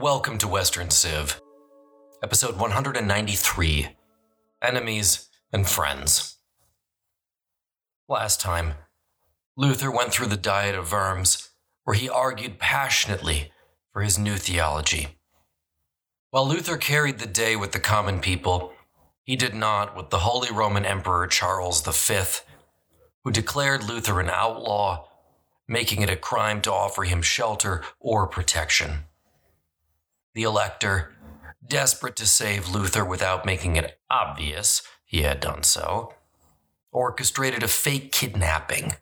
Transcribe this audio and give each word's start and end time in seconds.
Welcome 0.00 0.38
to 0.38 0.46
Western 0.46 0.90
Civ, 0.90 1.40
episode 2.22 2.56
193 2.56 3.88
Enemies 4.62 5.28
and 5.52 5.68
Friends. 5.68 6.36
Last 8.08 8.40
time, 8.40 8.74
Luther 9.56 9.90
went 9.90 10.12
through 10.12 10.28
the 10.28 10.36
Diet 10.36 10.76
of 10.76 10.92
Worms, 10.92 11.48
where 11.82 11.96
he 11.96 12.08
argued 12.08 12.60
passionately 12.60 13.50
for 13.92 14.02
his 14.02 14.20
new 14.20 14.36
theology. 14.36 15.18
While 16.30 16.46
Luther 16.46 16.76
carried 16.76 17.18
the 17.18 17.26
day 17.26 17.56
with 17.56 17.72
the 17.72 17.80
common 17.80 18.20
people, 18.20 18.72
he 19.24 19.34
did 19.34 19.54
not 19.54 19.96
with 19.96 20.10
the 20.10 20.20
Holy 20.20 20.52
Roman 20.52 20.84
Emperor 20.84 21.26
Charles 21.26 21.84
V, 21.84 22.40
who 23.24 23.32
declared 23.32 23.82
Luther 23.82 24.20
an 24.20 24.30
outlaw, 24.30 25.08
making 25.66 26.02
it 26.02 26.10
a 26.10 26.14
crime 26.14 26.60
to 26.62 26.72
offer 26.72 27.02
him 27.02 27.20
shelter 27.20 27.82
or 27.98 28.28
protection 28.28 29.07
the 30.34 30.42
elector, 30.42 31.14
desperate 31.66 32.16
to 32.16 32.26
save 32.26 32.68
Luther 32.68 33.04
without 33.04 33.44
making 33.44 33.76
it 33.76 33.98
obvious 34.10 34.82
he 35.04 35.22
had 35.22 35.40
done 35.40 35.62
so, 35.62 36.14
orchestrated 36.92 37.62
a 37.62 37.68
fake 37.68 38.12
kidnapping, 38.12 38.94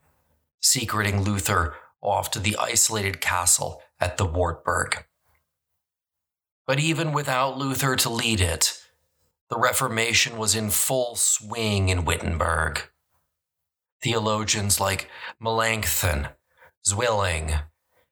secreting 0.60 1.22
Luther 1.22 1.74
off 2.00 2.30
to 2.30 2.38
the 2.38 2.56
isolated 2.58 3.20
castle 3.20 3.82
at 4.00 4.16
the 4.16 4.26
Wartburg. 4.26 5.04
But 6.66 6.80
even 6.80 7.12
without 7.12 7.58
Luther 7.58 7.96
to 7.96 8.10
lead 8.10 8.40
it, 8.40 8.80
the 9.48 9.58
Reformation 9.58 10.36
was 10.36 10.54
in 10.56 10.70
full 10.70 11.14
swing 11.14 11.88
in 11.88 12.04
Wittenberg. 12.04 12.82
Theologians 14.02 14.80
like 14.80 15.08
Melanchthon, 15.40 16.28
Zwilling, 16.84 17.60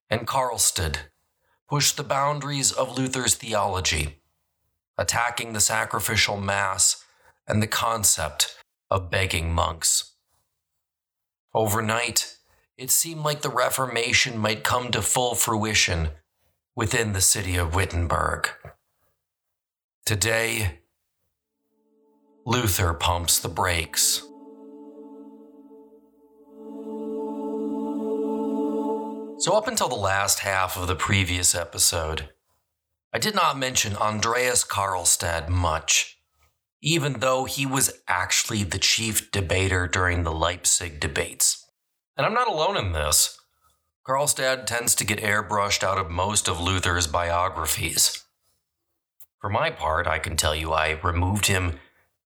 and 0.09 0.27
Karlstadt 0.27 1.09
pushed 1.75 1.97
the 1.97 2.05
boundaries 2.05 2.71
of 2.71 2.97
Luther's 2.97 3.35
theology, 3.35 4.21
attacking 4.97 5.53
the 5.53 5.61
sacrificial 5.61 6.41
mass 6.41 7.05
and 7.49 7.61
the 7.61 7.67
concept 7.67 8.57
of 8.93 9.11
begging 9.11 9.53
monks. 9.53 10.13
Overnight, 11.53 12.37
it 12.79 12.93
seemed 12.93 13.23
like 13.23 13.43
the 13.43 13.51
Reformation 13.51 14.39
might 14.39 14.63
come 14.63 14.93
to 14.93 15.03
full 15.03 15.35
fruition 15.35 16.11
within 16.77 17.13
the 17.13 17.21
city 17.21 17.57
of 17.57 17.75
Wittenberg. 17.75 18.51
Today, 20.07 20.79
Luther 22.47 22.95
pumps 22.95 23.41
the 23.41 23.49
brakes. 23.49 24.23
So, 29.45 29.59
up 29.59 29.69
until 29.69 29.91
the 29.91 29.95
last 29.95 30.39
half 30.39 30.79
of 30.79 30.87
the 30.87 30.97
previous 30.97 31.55
episode, 31.55 32.31
I 33.13 33.19
did 33.19 33.35
not 33.35 33.59
mention 33.59 33.95
Andreas 33.95 34.65
Karlstadt 34.65 35.51
much, 35.51 36.17
even 36.81 37.21
though 37.21 37.45
he 37.45 37.67
was 37.67 38.01
actually 38.09 38.63
the 38.63 38.79
chief 38.79 39.31
debater 39.31 39.87
during 39.87 40.23
the 40.23 40.33
Leipzig 40.33 40.99
debates. 40.99 41.63
And 42.17 42.25
I'm 42.25 42.33
not 42.33 42.49
alone 42.49 42.79
in 42.79 42.93
this. 42.93 43.39
Karlstadt 44.09 44.65
tends 44.65 44.95
to 44.95 45.05
get 45.05 45.21
airbrushed 45.21 45.85
out 45.85 45.99
of 45.99 46.11
most 46.11 46.49
of 46.49 46.59
Luther's 46.59 47.07
biographies. 47.07 48.25
For 49.43 49.51
my 49.51 49.69
part, 49.69 50.07
I 50.07 50.21
can 50.21 50.39
tell 50.39 50.55
you 50.57 50.73
I 50.73 50.99
removed 51.03 51.49
him 51.49 51.81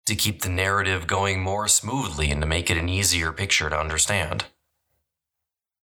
to 0.05 0.15
keep 0.15 0.43
the 0.43 0.51
narrative 0.51 1.07
going 1.07 1.41
more 1.41 1.67
smoothly 1.67 2.31
and 2.31 2.43
to 2.43 2.47
make 2.47 2.71
it 2.71 2.77
an 2.77 2.91
easier 2.91 3.33
picture 3.33 3.71
to 3.71 3.81
understand. 3.81 4.45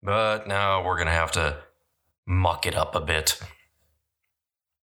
But 0.03 0.47
now 0.47 0.85
we're 0.85 0.97
going 0.97 1.07
to 1.07 1.13
have 1.13 1.33
to 1.33 1.59
muck 2.27 2.67
it 2.67 2.75
up 2.75 2.95
a 2.95 3.01
bit. 3.01 3.41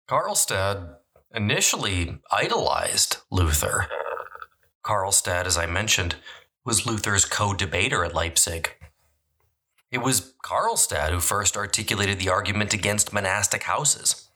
Karlstadt 0.10 0.96
initially 1.34 2.20
idolized 2.32 3.18
Luther. 3.30 3.88
Karlstadt, 4.84 5.46
as 5.46 5.58
I 5.58 5.66
mentioned, 5.66 6.16
was 6.66 6.86
Luther's 6.86 7.26
co 7.26 7.54
debater 7.54 8.04
at 8.04 8.16
Leipzig. 8.16 8.76
It 9.92 10.00
was 10.00 10.34
Karlstadt 10.44 11.12
who 11.12 11.20
first 11.20 11.58
articulated 11.58 12.20
the 12.20 12.30
argument 12.30 12.74
against 12.74 13.14
monastic 13.14 13.64
houses. 13.64 14.30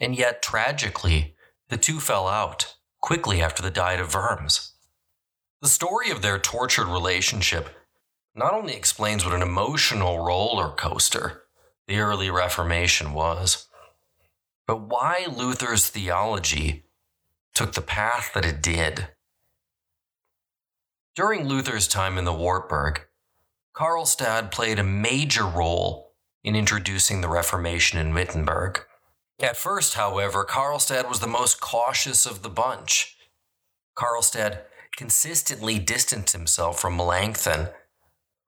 And 0.00 0.16
yet, 0.16 0.42
tragically, 0.42 1.34
the 1.68 1.76
two 1.76 1.98
fell 1.98 2.28
out 2.28 2.76
quickly 3.00 3.42
after 3.42 3.62
the 3.62 3.70
Diet 3.70 4.00
of 4.00 4.14
Worms. 4.14 4.74
The 5.60 5.68
story 5.68 6.10
of 6.10 6.22
their 6.22 6.38
tortured 6.38 6.86
relationship 6.86 7.68
not 8.38 8.54
only 8.54 8.74
explains 8.74 9.24
what 9.24 9.34
an 9.34 9.42
emotional 9.42 10.24
roller 10.24 10.70
coaster 10.70 11.42
the 11.88 11.98
early 11.98 12.30
Reformation 12.30 13.12
was, 13.12 13.66
but 14.66 14.80
why 14.82 15.26
Luther's 15.34 15.88
theology 15.88 16.84
took 17.54 17.72
the 17.72 17.80
path 17.80 18.30
that 18.34 18.44
it 18.44 18.62
did. 18.62 19.08
During 21.16 21.48
Luther's 21.48 21.88
time 21.88 22.16
in 22.16 22.24
the 22.24 22.32
Wartburg, 22.32 23.00
Karlstadt 23.74 24.52
played 24.52 24.78
a 24.78 24.84
major 24.84 25.44
role 25.44 26.12
in 26.44 26.54
introducing 26.54 27.20
the 27.20 27.28
Reformation 27.28 27.98
in 27.98 28.14
Wittenberg. 28.14 28.84
At 29.40 29.56
first, 29.56 29.94
however, 29.94 30.44
Karlstadt 30.44 31.08
was 31.08 31.18
the 31.18 31.26
most 31.26 31.60
cautious 31.60 32.24
of 32.24 32.42
the 32.42 32.48
bunch. 32.48 33.16
Karlstadt 33.96 34.66
consistently 34.96 35.80
distanced 35.80 36.32
himself 36.32 36.80
from 36.80 36.96
Melanchthon 36.96 37.70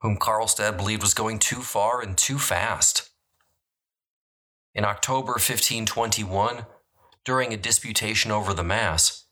whom 0.00 0.16
Karlstadt 0.16 0.76
believed 0.76 1.02
was 1.02 1.14
going 1.14 1.38
too 1.38 1.60
far 1.62 2.00
and 2.00 2.16
too 2.16 2.38
fast. 2.38 3.10
In 4.74 4.84
October 4.84 5.32
1521, 5.32 6.66
during 7.24 7.52
a 7.52 7.56
disputation 7.56 8.30
over 8.30 8.54
the 8.54 8.64
Mass, 8.64 9.24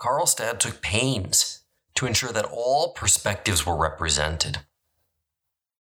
Karlstadt 0.00 0.58
took 0.58 0.80
pains 0.80 1.62
to 1.94 2.06
ensure 2.06 2.32
that 2.32 2.48
all 2.50 2.92
perspectives 2.92 3.66
were 3.66 3.76
represented. 3.76 4.58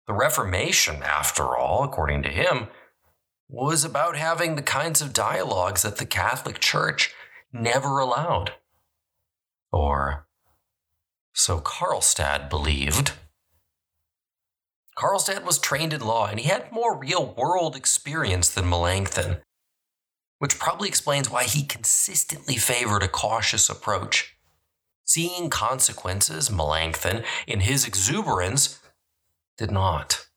The 0.08 0.14
Reformation, 0.14 1.04
after 1.04 1.56
all, 1.56 1.84
according 1.84 2.24
to 2.24 2.30
him, 2.30 2.68
was 3.48 3.84
about 3.84 4.16
having 4.16 4.56
the 4.56 4.62
kinds 4.62 5.02
of 5.02 5.14
dialogues 5.14 5.82
that 5.84 5.98
the 5.98 6.06
Catholic 6.06 6.60
Church 6.60 7.14
never 7.54 8.00
allowed. 8.00 8.54
Or 9.72 10.28
so 11.34 11.60
Karlstadt 11.60 12.50
believed. 12.50 13.14
Karlstadt 15.00 15.46
was 15.46 15.58
trained 15.58 15.94
in 15.94 16.02
law 16.02 16.28
and 16.28 16.38
he 16.38 16.50
had 16.50 16.74
more 16.74 16.98
real 16.98 17.34
world 17.38 17.78
experience 17.78 18.50
than 18.50 18.70
Melanchthon, 18.70 19.38
which 20.40 20.60
probably 20.60 20.90
explains 20.90 21.30
why 21.30 21.46
he 21.46 21.64
consistently 21.64 22.58
favored 22.58 23.02
a 23.02 23.08
cautious 23.08 23.70
approach. 23.70 24.36
Seeing 25.06 25.50
consequences, 25.50 26.52
Melanchthon, 26.52 27.24
in 27.48 27.62
his 27.62 27.88
exuberance, 27.88 28.80
did 29.58 29.72
not. 29.72 30.28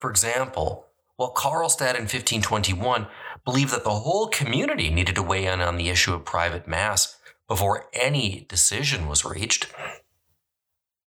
For 0.00 0.10
example, 0.10 0.88
while 1.14 1.32
Karlstadt 1.32 1.94
in 1.94 2.08
1521 2.08 3.06
believed 3.44 3.70
that 3.72 3.84
the 3.84 3.90
whole 3.90 4.26
community 4.26 4.90
needed 4.90 5.14
to 5.14 5.22
weigh 5.22 5.46
in 5.46 5.60
on 5.60 5.76
the 5.76 5.90
issue 5.90 6.12
of 6.12 6.24
private 6.24 6.66
mass 6.66 7.18
before 7.46 7.86
any 7.92 8.46
decision 8.48 9.06
was 9.06 9.24
reached, 9.24 9.68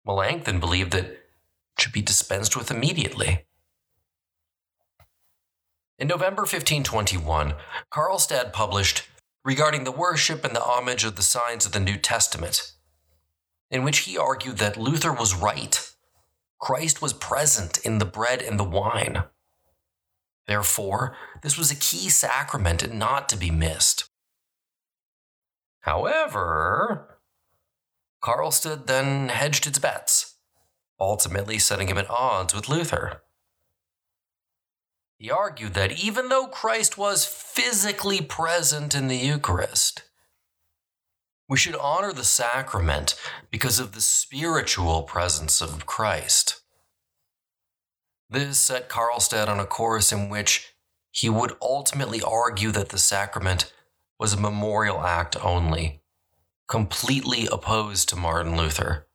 Melanchthon 0.06 0.58
believed 0.58 0.92
that 0.92 1.25
should 1.78 1.92
be 1.92 2.02
dispensed 2.02 2.56
with 2.56 2.70
immediately. 2.70 3.46
In 5.98 6.08
November 6.08 6.42
1521, 6.42 7.54
Karlstadt 7.90 8.52
published 8.52 9.08
regarding 9.44 9.84
the 9.84 9.92
worship 9.92 10.44
and 10.44 10.54
the 10.54 10.62
homage 10.62 11.04
of 11.04 11.16
the 11.16 11.22
signs 11.22 11.64
of 11.64 11.72
the 11.72 11.80
New 11.80 11.96
Testament, 11.96 12.72
in 13.70 13.82
which 13.82 14.00
he 14.00 14.18
argued 14.18 14.58
that 14.58 14.76
Luther 14.76 15.12
was 15.12 15.34
right. 15.34 15.90
Christ 16.58 17.00
was 17.00 17.12
present 17.12 17.78
in 17.78 17.98
the 17.98 18.04
bread 18.04 18.42
and 18.42 18.58
the 18.58 18.64
wine. 18.64 19.24
Therefore, 20.46 21.16
this 21.42 21.56
was 21.56 21.70
a 21.70 21.76
key 21.76 22.08
sacrament 22.08 22.82
and 22.82 22.98
not 22.98 23.28
to 23.30 23.36
be 23.36 23.50
missed. 23.50 24.08
However, 25.80 27.18
Karlstadt 28.22 28.86
then 28.86 29.28
hedged 29.28 29.66
its 29.66 29.78
bets, 29.78 30.35
ultimately 31.00 31.58
setting 31.58 31.88
him 31.88 31.98
at 31.98 32.10
odds 32.10 32.54
with 32.54 32.68
Luther. 32.68 33.22
He 35.18 35.30
argued 35.30 35.74
that 35.74 35.98
even 35.98 36.28
though 36.28 36.46
Christ 36.46 36.98
was 36.98 37.24
physically 37.24 38.20
present 38.20 38.94
in 38.94 39.08
the 39.08 39.16
Eucharist, 39.16 40.02
we 41.48 41.56
should 41.56 41.76
honor 41.76 42.12
the 42.12 42.24
sacrament 42.24 43.14
because 43.50 43.78
of 43.78 43.92
the 43.92 44.00
spiritual 44.00 45.02
presence 45.02 45.60
of 45.60 45.86
Christ. 45.86 46.60
This 48.28 48.58
set 48.58 48.88
Karlstadt 48.88 49.48
on 49.48 49.60
a 49.60 49.66
course 49.66 50.12
in 50.12 50.28
which 50.28 50.74
he 51.12 51.30
would 51.30 51.56
ultimately 51.62 52.20
argue 52.20 52.72
that 52.72 52.88
the 52.90 52.98
sacrament 52.98 53.72
was 54.18 54.32
a 54.32 54.40
memorial 54.40 55.00
act 55.00 55.36
only, 55.42 56.02
completely 56.68 57.48
opposed 57.50 58.08
to 58.08 58.16
Martin 58.16 58.56
Luther, 58.56 59.06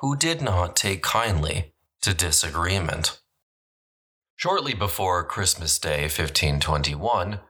who 0.00 0.16
did 0.16 0.42
not 0.42 0.76
take 0.76 1.02
kindly 1.02 1.72
to 2.02 2.14
disagreement. 2.14 3.20
Shortly 4.36 4.74
before 4.74 5.24
Christmas 5.24 5.78
Day 5.78 6.02
1521, 6.02 7.40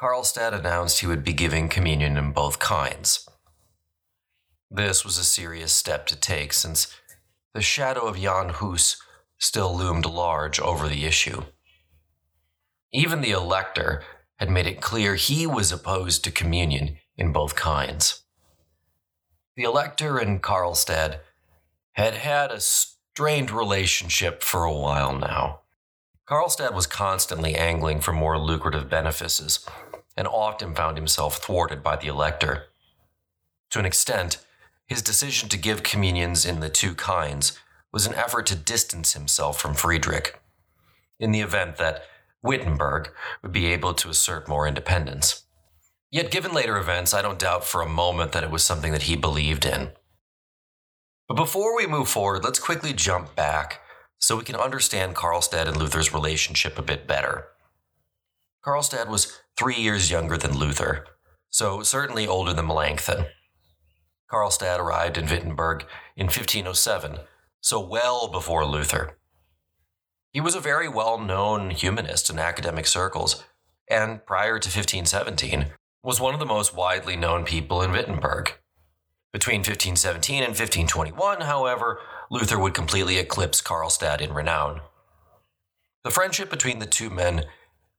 Karlstadt 0.00 0.52
announced 0.52 1.00
he 1.00 1.06
would 1.06 1.24
be 1.24 1.32
giving 1.32 1.68
communion 1.68 2.16
in 2.16 2.32
both 2.32 2.58
kinds. 2.58 3.28
This 4.70 5.04
was 5.04 5.18
a 5.18 5.24
serious 5.24 5.72
step 5.72 6.06
to 6.06 6.16
take 6.16 6.52
since 6.52 6.94
the 7.52 7.62
shadow 7.62 8.06
of 8.06 8.18
Jan 8.18 8.50
Hus 8.50 8.96
still 9.38 9.76
loomed 9.76 10.06
large 10.06 10.60
over 10.60 10.88
the 10.88 11.04
issue. 11.04 11.42
Even 12.92 13.20
the 13.20 13.32
elector 13.32 14.02
had 14.38 14.50
made 14.50 14.66
it 14.66 14.80
clear 14.80 15.14
he 15.14 15.46
was 15.46 15.72
opposed 15.72 16.24
to 16.24 16.30
communion 16.30 16.98
in 17.16 17.32
both 17.32 17.54
kinds. 17.54 18.22
The 19.56 19.62
elector 19.62 20.18
and 20.18 20.42
Karlstadt 20.42 21.20
had 21.94 22.14
had 22.14 22.50
a 22.50 22.60
strained 22.60 23.50
relationship 23.50 24.42
for 24.42 24.64
a 24.64 24.72
while 24.72 25.16
now. 25.16 25.60
Karlstadt 26.28 26.74
was 26.74 26.86
constantly 26.86 27.54
angling 27.54 28.00
for 28.00 28.12
more 28.12 28.38
lucrative 28.38 28.88
benefices 28.88 29.66
and 30.16 30.26
often 30.26 30.74
found 30.74 30.96
himself 30.96 31.38
thwarted 31.38 31.82
by 31.82 31.96
the 31.96 32.06
elector. 32.06 32.64
To 33.70 33.78
an 33.78 33.84
extent, 33.84 34.44
his 34.86 35.02
decision 35.02 35.48
to 35.48 35.58
give 35.58 35.82
communions 35.82 36.44
in 36.44 36.60
the 36.60 36.68
two 36.68 36.94
kinds 36.94 37.58
was 37.92 38.06
an 38.06 38.14
effort 38.14 38.46
to 38.46 38.56
distance 38.56 39.12
himself 39.12 39.60
from 39.60 39.74
Friedrich, 39.74 40.40
in 41.20 41.30
the 41.30 41.40
event 41.40 41.76
that 41.76 42.04
Wittenberg 42.42 43.10
would 43.42 43.52
be 43.52 43.66
able 43.66 43.94
to 43.94 44.10
assert 44.10 44.48
more 44.48 44.66
independence. 44.66 45.44
Yet, 46.10 46.30
given 46.30 46.52
later 46.52 46.76
events, 46.76 47.14
I 47.14 47.22
don't 47.22 47.38
doubt 47.38 47.64
for 47.64 47.82
a 47.82 47.88
moment 47.88 48.32
that 48.32 48.44
it 48.44 48.50
was 48.50 48.64
something 48.64 48.92
that 48.92 49.02
he 49.02 49.16
believed 49.16 49.64
in. 49.64 49.90
But 51.28 51.36
before 51.36 51.76
we 51.76 51.86
move 51.86 52.08
forward, 52.08 52.44
let's 52.44 52.58
quickly 52.58 52.92
jump 52.92 53.34
back 53.34 53.80
so 54.18 54.36
we 54.36 54.44
can 54.44 54.56
understand 54.56 55.14
Karlstadt 55.14 55.68
and 55.68 55.76
Luther's 55.76 56.12
relationship 56.12 56.78
a 56.78 56.82
bit 56.82 57.06
better. 57.06 57.46
Karlstadt 58.64 59.08
was 59.08 59.40
three 59.56 59.76
years 59.76 60.10
younger 60.10 60.36
than 60.36 60.58
Luther, 60.58 61.06
so 61.50 61.82
certainly 61.82 62.26
older 62.26 62.52
than 62.52 62.66
Melanchthon. 62.66 63.26
Karlstadt 64.30 64.78
arrived 64.78 65.18
in 65.18 65.26
Wittenberg 65.26 65.84
in 66.16 66.26
1507 66.26 67.18
so 67.64 67.80
well 67.80 68.28
before 68.28 68.66
Luther. 68.66 69.16
He 70.30 70.40
was 70.40 70.54
a 70.54 70.60
very 70.60 70.86
well 70.86 71.18
known 71.18 71.70
humanist 71.70 72.28
in 72.28 72.38
academic 72.38 72.86
circles, 72.86 73.42
and 73.88 74.24
prior 74.26 74.58
to 74.58 74.68
1517, 74.68 75.72
was 76.02 76.20
one 76.20 76.34
of 76.34 76.40
the 76.40 76.46
most 76.46 76.74
widely 76.74 77.16
known 77.16 77.44
people 77.44 77.80
in 77.80 77.90
Wittenberg. 77.90 78.52
Between 79.34 79.62
1517 79.62 80.44
and 80.44 80.50
1521, 80.50 81.40
however, 81.40 81.98
Luther 82.30 82.56
would 82.56 82.72
completely 82.72 83.18
eclipse 83.18 83.60
Karlstadt 83.60 84.20
in 84.20 84.32
renown. 84.32 84.80
The 86.04 86.12
friendship 86.12 86.48
between 86.48 86.78
the 86.78 86.86
two 86.86 87.10
men 87.10 87.46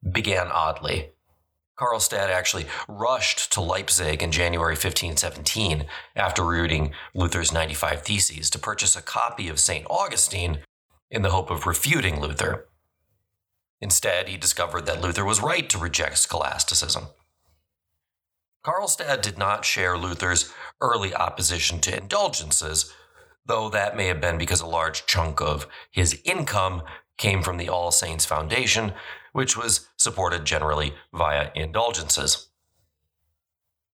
began 0.09 0.47
oddly. 0.47 1.09
Karlstadt 1.77 2.29
actually 2.29 2.67
rushed 2.87 3.51
to 3.51 3.59
Leipzig 3.59 4.23
in 4.23 4.31
January 4.31 4.75
1517 4.75 5.87
after 6.15 6.41
reading 6.41 6.93
Luther's 7.13 7.51
95 7.51 8.03
Theses 8.03 8.49
to 8.51 8.57
purchase 8.57 8.95
a 8.95 9.01
copy 9.01 9.49
of 9.49 9.59
St. 9.59 9.85
Augustine 9.89 10.59
in 11.11 11.21
the 11.21 11.31
hope 11.31 11.51
of 11.51 11.67
refuting 11.67 12.21
Luther. 12.21 12.69
Instead, 13.81 14.29
he 14.29 14.37
discovered 14.37 14.85
that 14.85 15.01
Luther 15.01 15.25
was 15.25 15.41
right 15.41 15.67
to 15.67 15.77
reject 15.77 16.17
scholasticism. 16.17 17.07
Karlstadt 18.65 19.21
did 19.21 19.37
not 19.37 19.63
share 19.63 19.95
Luther's 19.95 20.51
early 20.81 21.13
opposition 21.13 21.79
to 21.81 21.95
indulgences, 21.95 22.91
though 23.45 23.69
that 23.69 23.95
may 23.95 24.07
have 24.07 24.19
been 24.19 24.39
because 24.39 24.59
a 24.59 24.65
large 24.65 25.05
chunk 25.05 25.39
of 25.39 25.67
his 25.91 26.19
income 26.25 26.81
came 27.15 27.43
from 27.43 27.57
the 27.57 27.69
All 27.69 27.91
Saints 27.91 28.25
Foundation, 28.25 28.93
which 29.33 29.55
was 29.55 29.87
supported 29.97 30.45
generally 30.45 30.95
via 31.13 31.51
indulgences. 31.53 32.49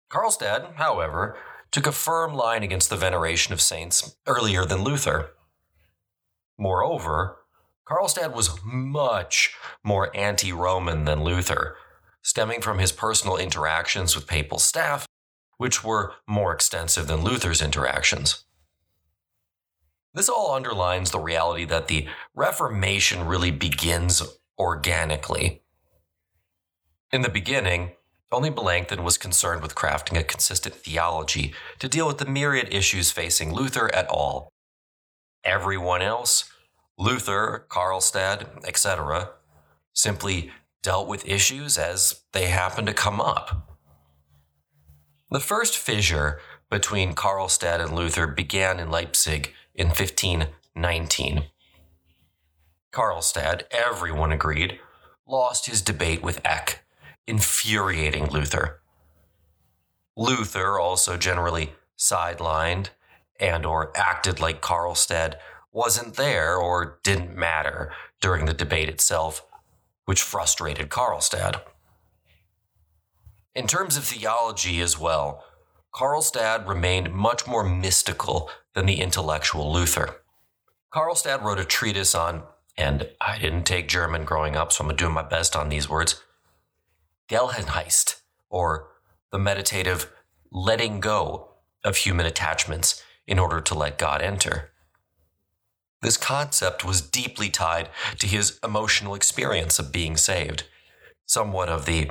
Karlstadt, 0.09 0.75
however, 0.75 1.37
took 1.71 1.85
a 1.85 1.91
firm 1.91 2.33
line 2.33 2.63
against 2.63 2.89
the 2.89 2.95
veneration 2.95 3.51
of 3.51 3.59
saints 3.59 4.15
earlier 4.25 4.63
than 4.63 4.85
Luther. 4.85 5.31
Moreover, 6.57 7.39
Karlstadt 7.85 8.33
was 8.33 8.57
much 8.63 9.53
more 9.83 10.15
anti 10.15 10.53
Roman 10.53 11.03
than 11.03 11.25
Luther, 11.25 11.75
stemming 12.21 12.61
from 12.61 12.79
his 12.79 12.91
personal 12.91 13.37
interactions 13.37 14.15
with 14.15 14.27
papal 14.27 14.59
staff, 14.59 15.05
which 15.57 15.83
were 15.83 16.13
more 16.27 16.53
extensive 16.53 17.07
than 17.07 17.23
Luther's 17.23 17.61
interactions. 17.61 18.43
This 20.13 20.29
all 20.29 20.53
underlines 20.53 21.11
the 21.11 21.19
reality 21.19 21.65
that 21.65 21.87
the 21.87 22.07
Reformation 22.35 23.25
really 23.25 23.51
begins 23.51 24.21
organically. 24.59 25.61
In 27.11 27.21
the 27.21 27.29
beginning, 27.29 27.91
only 28.31 28.49
Melanchthon 28.49 29.03
was 29.03 29.17
concerned 29.17 29.61
with 29.61 29.75
crafting 29.75 30.17
a 30.17 30.23
consistent 30.23 30.75
theology 30.75 31.53
to 31.79 31.89
deal 31.89 32.07
with 32.07 32.17
the 32.17 32.25
myriad 32.25 32.73
issues 32.73 33.11
facing 33.11 33.53
Luther 33.53 33.93
at 33.93 34.07
all. 34.07 34.49
Everyone 35.43 36.01
else, 36.01 36.49
Luther, 36.97 37.65
Karlstadt, 37.69 38.65
etc., 38.65 39.31
simply 39.93 40.51
dealt 40.83 41.07
with 41.07 41.27
issues 41.27 41.77
as 41.77 42.21
they 42.33 42.47
happened 42.47 42.87
to 42.87 42.93
come 42.93 43.21
up. 43.21 43.77
The 45.29 45.39
first 45.39 45.77
fissure 45.77 46.39
between 46.69 47.13
Karlstadt 47.13 47.79
and 47.79 47.93
Luther 47.93 48.27
began 48.27 48.79
in 48.79 48.91
Leipzig 48.91 49.53
in 49.73 49.87
1519. 49.87 51.45
Karlstadt, 52.91 53.63
everyone 53.71 54.31
agreed, 54.31 54.79
lost 55.25 55.67
his 55.67 55.81
debate 55.81 56.21
with 56.21 56.41
Eck, 56.43 56.83
infuriating 57.25 58.27
Luther. 58.29 58.81
Luther 60.17 60.77
also 60.79 61.15
generally 61.15 61.73
sidelined 61.97 62.89
and 63.39 63.65
or 63.65 63.95
acted 63.95 64.39
like 64.39 64.61
Karlstadt 64.61 65.35
wasn't 65.71 66.15
there 66.15 66.57
or 66.57 66.99
didn't 67.03 67.35
matter 67.35 67.93
during 68.19 68.45
the 68.45 68.53
debate 68.53 68.89
itself, 68.89 69.45
which 70.11 70.21
frustrated 70.21 70.89
Karlstadt. 70.89 71.61
In 73.55 73.65
terms 73.65 73.95
of 73.95 74.03
theology 74.03 74.81
as 74.81 74.99
well, 74.99 75.45
Karlstadt 75.95 76.67
remained 76.67 77.13
much 77.13 77.47
more 77.47 77.63
mystical 77.63 78.49
than 78.73 78.87
the 78.87 78.99
intellectual 78.99 79.71
Luther. 79.71 80.17
Karlstadt 80.93 81.41
wrote 81.41 81.59
a 81.59 81.63
treatise 81.63 82.13
on, 82.13 82.43
and 82.75 83.07
I 83.21 83.39
didn't 83.39 83.63
take 83.63 83.87
German 83.87 84.25
growing 84.25 84.57
up, 84.57 84.73
so 84.73 84.83
I'm 84.83 84.93
doing 84.97 85.13
my 85.13 85.21
best 85.21 85.55
on 85.55 85.69
these 85.69 85.87
words, 85.87 86.21
Gelassenheit, 87.29 88.19
or 88.49 88.89
the 89.31 89.39
meditative 89.39 90.11
letting 90.51 90.99
go 90.99 91.51
of 91.85 91.95
human 91.95 92.25
attachments 92.25 93.01
in 93.25 93.39
order 93.39 93.61
to 93.61 93.75
let 93.75 93.97
God 93.97 94.21
enter. 94.21 94.70
This 96.01 96.17
concept 96.17 96.83
was 96.83 97.01
deeply 97.01 97.49
tied 97.49 97.89
to 98.19 98.27
his 98.27 98.59
emotional 98.63 99.13
experience 99.13 99.77
of 99.77 99.91
being 99.91 100.17
saved, 100.17 100.63
somewhat 101.27 101.69
of 101.69 101.85
the 101.85 102.09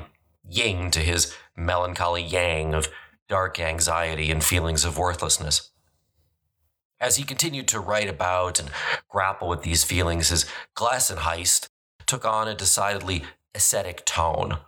yin 0.49 0.93
to 0.93 1.01
his 1.01 1.35
melancholy 1.57 2.23
yang 2.23 2.73
of 2.73 2.89
dark 3.29 3.59
anxiety 3.59 4.31
and 4.31 4.45
feelings 4.45 4.85
of 4.85 4.97
worthlessness. 4.97 5.71
As 7.01 7.17
he 7.17 7.25
continued 7.25 7.67
to 7.69 7.81
write 7.81 8.09
about 8.09 8.61
and 8.61 8.71
grapple 9.09 9.49
with 9.49 9.63
these 9.63 9.85
feelings, 9.85 10.29
his 10.29 10.47
Gelassenheit 10.77 11.69
took 12.07 12.25
on 12.25 12.47
a 12.47 12.55
decidedly 12.55 13.25
ascetic 13.55 14.05
tone. 14.05 14.59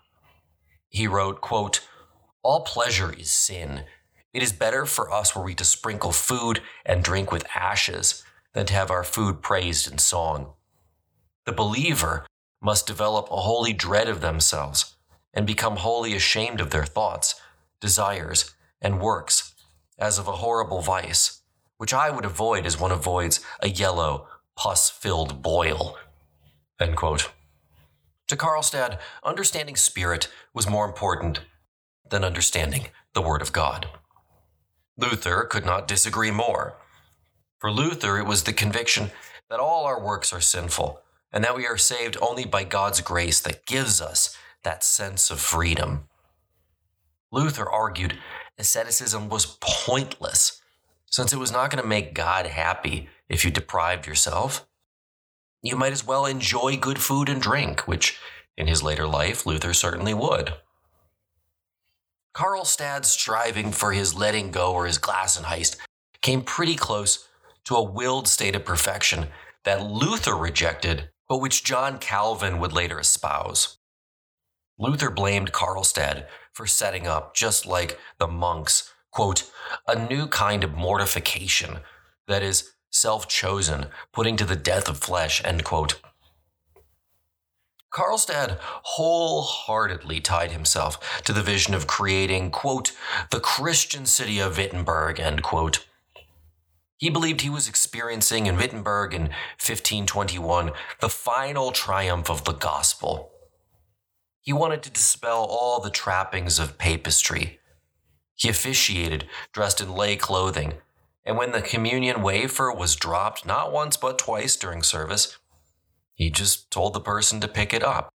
He 0.88 1.07
wrote, 1.07 1.41
quote, 1.41 1.87
All 2.43 2.62
pleasure 2.62 3.12
is 3.12 3.31
sin. 3.31 3.85
It 4.33 4.43
is 4.43 4.52
better 4.52 4.87
for 4.87 5.12
us 5.12 5.37
were 5.37 5.43
we 5.43 5.55
to 5.57 5.64
sprinkle 5.64 6.12
food 6.12 6.61
and 6.85 7.05
drink 7.05 7.31
with 7.31 7.47
ashes 7.55 8.25
than 8.54 8.66
to 8.66 8.75
have 8.75 8.90
our 8.90 9.04
food 9.04 9.42
praised 9.42 9.90
in 9.90 9.99
song. 9.99 10.52
The 11.47 11.52
believer 11.52 12.26
must 12.61 12.87
develop 12.87 13.28
a 13.30 13.37
holy 13.37 13.73
dread 13.73 14.09
of 14.09 14.21
themselves 14.21 14.94
and 15.35 15.47
become 15.47 15.76
wholly 15.76 16.14
ashamed 16.14 16.61
of 16.61 16.71
their 16.71 16.85
thoughts, 16.85 17.40
desires, 17.80 18.54
and 18.80 19.00
works, 19.00 19.54
as 19.99 20.18
of 20.18 20.28
a 20.28 20.32
horrible 20.32 20.80
vice 20.80 21.42
which 21.82 21.92
I 21.92 22.11
would 22.11 22.25
avoid 22.25 22.64
as 22.64 22.78
one 22.78 22.92
avoids 22.92 23.40
a 23.59 23.68
yellow, 23.68 24.28
pus 24.54 24.88
filled 24.88 25.42
boil. 25.42 25.99
To 26.78 28.37
Karlstadt, 28.37 29.00
understanding 29.25 29.75
spirit 29.75 30.28
was 30.54 30.71
more 30.71 30.87
important 30.87 31.40
than 32.09 32.23
understanding 32.23 32.90
the 33.14 33.21
Word 33.21 33.42
of 33.42 33.52
God. 33.52 33.88
Luther 34.97 35.42
could 35.42 35.66
not 35.66 35.88
disagree 35.88 36.30
more. 36.30 36.76
For 37.62 37.71
Luther, 37.71 38.19
it 38.19 38.26
was 38.26 38.42
the 38.42 38.52
conviction 38.52 39.12
that 39.49 39.61
all 39.61 39.85
our 39.85 40.02
works 40.02 40.33
are 40.33 40.40
sinful 40.40 41.00
and 41.33 41.45
that 41.45 41.54
we 41.54 41.64
are 41.64 41.78
saved 41.78 42.16
only 42.21 42.45
by 42.45 42.64
God's 42.64 43.00
grace 43.00 43.38
that 43.38 43.66
gives 43.66 44.00
us 44.00 44.37
that 44.64 44.83
sense 44.83 45.31
of 45.31 45.38
freedom. 45.38 46.09
Luther 47.31 47.71
argued 47.71 48.19
asceticism 48.59 49.28
was 49.28 49.59
pointless 49.61 50.61
since 51.07 51.33
it 51.33 51.38
was 51.38 51.52
not 51.52 51.71
going 51.71 51.81
to 51.81 51.88
make 51.88 52.14
God 52.14 52.47
happy 52.47 53.09
if 53.28 53.45
you 53.45 53.52
deprived 53.52 54.09
yourself. 54.09 54.66
You 55.62 55.76
might 55.76 55.92
as 55.92 56.04
well 56.04 56.26
enjoy 56.26 56.76
good 56.76 56.99
food 56.99 57.28
and 57.28 57.40
drink, 57.40 57.87
which 57.87 58.19
in 58.57 58.66
his 58.66 58.83
later 58.83 59.07
life 59.07 59.47
Luther 59.47 59.73
certainly 59.73 60.14
would. 60.14 60.54
Karlstadt's 62.35 63.11
striving 63.11 63.71
for 63.71 63.92
his 63.92 64.16
letting 64.16 64.50
go 64.50 64.73
or 64.73 64.87
his 64.87 64.99
Gelassenheit 64.99 65.76
came 66.23 66.42
pretty 66.42 66.75
close 66.75 67.28
to 67.64 67.76
a 67.76 67.83
willed 67.83 68.28
state 68.28 68.57
of 68.57 68.64
perfection 68.64 69.28
that 69.64 69.83
Luther 69.83 70.35
rejected, 70.37 71.11
but 71.28 71.40
which 71.40 71.64
John 71.64 71.99
Calvin 71.99 72.59
would 72.59 72.73
later 72.73 72.99
espouse. 72.99 73.78
Luther 74.78 75.11
blamed 75.11 75.52
Karlstadt 75.52 76.26
for 76.52 76.66
setting 76.66 77.07
up, 77.07 77.35
just 77.35 77.66
like 77.66 77.99
the 78.19 78.26
monks 78.26 78.92
quote, 79.12 79.50
a 79.87 80.09
new 80.09 80.26
kind 80.26 80.64
of 80.64 80.75
mortification 80.75 81.78
that 82.26 82.42
is 82.42 82.73
self 82.90 83.28
chosen, 83.28 83.87
putting 84.12 84.37
to 84.37 84.45
the 84.45 84.57
death 84.57 84.88
of 84.88 84.99
flesh, 84.99 85.42
end 85.45 85.64
quote. 85.64 86.00
Karlstadt 87.92 88.59
wholeheartedly 88.61 90.21
tied 90.21 90.50
himself 90.50 91.23
to 91.25 91.33
the 91.33 91.42
vision 91.42 91.75
of 91.75 91.87
creating, 91.87 92.50
quote, 92.50 92.92
the 93.31 93.40
Christian 93.40 94.07
city 94.07 94.40
of 94.40 94.57
Wittenberg, 94.57 95.21
end 95.21 95.42
quote. 95.42 95.87
He 97.02 97.11
believed 97.11 97.40
he 97.40 97.50
was 97.50 97.68
experiencing 97.68 98.47
in 98.47 98.56
Wittenberg 98.56 99.12
in 99.12 99.23
1521 99.59 100.71
the 101.00 101.09
final 101.09 101.73
triumph 101.73 102.30
of 102.30 102.44
the 102.44 102.52
gospel. 102.52 103.32
He 104.40 104.52
wanted 104.52 104.85
to 104.85 104.90
dispel 104.90 105.44
all 105.50 105.80
the 105.80 105.90
trappings 105.90 106.61
of 106.61 106.78
papistry 106.78 107.59
he 108.37 108.49
officiated 108.49 109.26
dressed 109.52 109.80
in 109.80 109.92
lay 109.97 110.14
clothing, 110.14 110.75
and 111.25 111.37
when 111.37 111.50
the 111.50 111.61
communion 111.61 112.23
wafer 112.23 112.73
was 112.73 112.94
dropped 112.94 113.44
not 113.44 113.73
once 113.73 113.97
but 113.97 114.16
twice 114.16 114.54
during 114.54 114.85
service, 114.85 115.38
he 116.14 116.30
just 116.30 116.71
told 116.71 116.92
the 116.92 117.00
person 117.00 117.40
to 117.40 117.49
pick 117.49 117.75
it 117.75 117.82
up. 117.82 118.12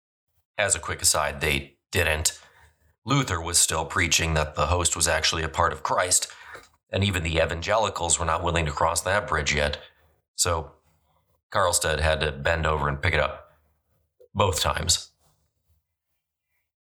As 0.56 0.74
a 0.74 0.80
quick 0.80 1.02
aside, 1.02 1.42
they 1.42 1.76
didn't. 1.92 2.40
Luther 3.04 3.38
was 3.38 3.58
still 3.58 3.84
preaching 3.84 4.32
that 4.32 4.54
the 4.54 4.68
host 4.68 4.96
was 4.96 5.06
actually 5.06 5.42
a 5.42 5.48
part 5.50 5.74
of 5.74 5.82
Christ, 5.82 6.28
and 6.90 7.04
even 7.04 7.22
the 7.22 7.36
evangelicals 7.36 8.18
were 8.18 8.24
not 8.24 8.42
willing 8.42 8.66
to 8.66 8.72
cross 8.72 9.00
that 9.02 9.26
bridge 9.26 9.54
yet. 9.54 9.78
So 10.34 10.72
Karlstadt 11.52 12.00
had 12.00 12.20
to 12.20 12.32
bend 12.32 12.66
over 12.66 12.88
and 12.88 13.00
pick 13.00 13.14
it 13.14 13.20
up. 13.20 13.50
Both 14.34 14.60
times. 14.60 15.10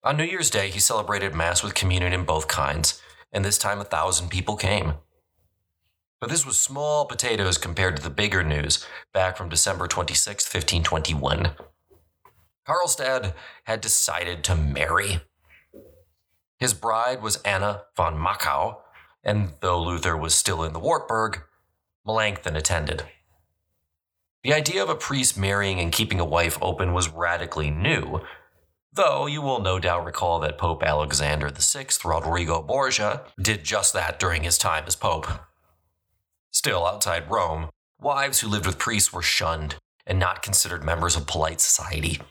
On 0.05 0.17
New 0.17 0.25
Year's 0.25 0.51
Day, 0.51 0.71
he 0.71 0.79
celebrated 0.79 1.35
Mass 1.35 1.63
with 1.63 1.75
communion 1.75 2.13
in 2.13 2.25
both 2.25 2.49
kinds 2.49 3.01
and 3.33 3.45
this 3.45 3.59
time 3.59 3.81
a 3.81 3.85
thousand 3.85 4.31
people 4.31 4.57
came. 4.57 4.95
But 6.21 6.31
this 6.31 6.47
was 6.47 6.59
small 6.59 7.05
potatoes 7.05 7.59
compared 7.59 7.97
to 7.97 8.03
the 8.03 8.09
bigger 8.09 8.43
news 8.43 8.87
back 9.13 9.37
from 9.37 9.51
December 9.51 9.87
26, 9.87 10.45
1521. 10.45 11.51
Karlstadt 12.67 13.35
had 13.65 13.83
decided 13.83 14.43
to 14.45 14.57
marry. 14.57 15.21
His 16.59 16.73
bride 16.73 17.23
was 17.23 17.37
Anna 17.43 17.83
von 17.95 18.17
Mochau, 18.17 18.79
and 19.27 19.51
though 19.61 19.83
Luther 19.83 20.17
was 20.17 20.35
still 20.35 20.65
in 20.65 20.73
the 20.73 20.81
Wartburg, 20.81 21.43
Melanchthon 22.07 22.57
attended. 22.57 23.05
The 24.43 24.55
idea 24.55 24.83
of 24.83 24.89
a 24.89 24.95
priest 24.95 25.37
marrying 25.37 25.81
and 25.81 25.93
keeping 25.93 26.21
a 26.21 26.25
wife 26.25 26.57
open 26.63 26.95
was 26.95 27.11
radically 27.11 27.71
new, 27.71 28.23
Though 28.97 29.27
you 29.27 29.43
will 29.43 29.61
no 29.61 29.79
doubt 29.79 30.07
recall 30.07 30.41
that 30.41 30.57
Pope 30.57 30.83
Alexander 30.83 31.51
VI, 31.51 31.89
Rodrigo 32.03 32.63
Borgia, 32.63 33.25
did 33.39 33.63
just 33.63 33.93
that 33.93 34.19
during 34.19 34.43
his 34.43 34.57
time 34.57 34.85
as 34.87 34.97
Pope. 34.97 35.27
Still, 36.51 36.87
outside 36.87 37.31
Rome, 37.31 37.69
wives 38.01 38.41
who 38.41 38.49
lived 38.49 38.65
with 38.65 38.79
priests 38.79 39.13
were 39.13 39.21
shunned 39.21 39.77
and 40.07 40.19
not 40.19 40.43
considered 40.43 40.83
members 40.83 41.15
of 41.15 41.27
polite 41.27 41.61
society. 41.61 42.23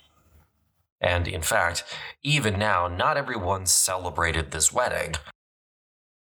And 1.00 1.28
in 1.28 1.44
fact, 1.44 1.84
even 2.24 2.58
now, 2.58 2.88
not 2.88 3.16
everyone 3.16 3.68
celebrated 3.68 4.50
this 4.50 4.74
wedding. 4.74 5.14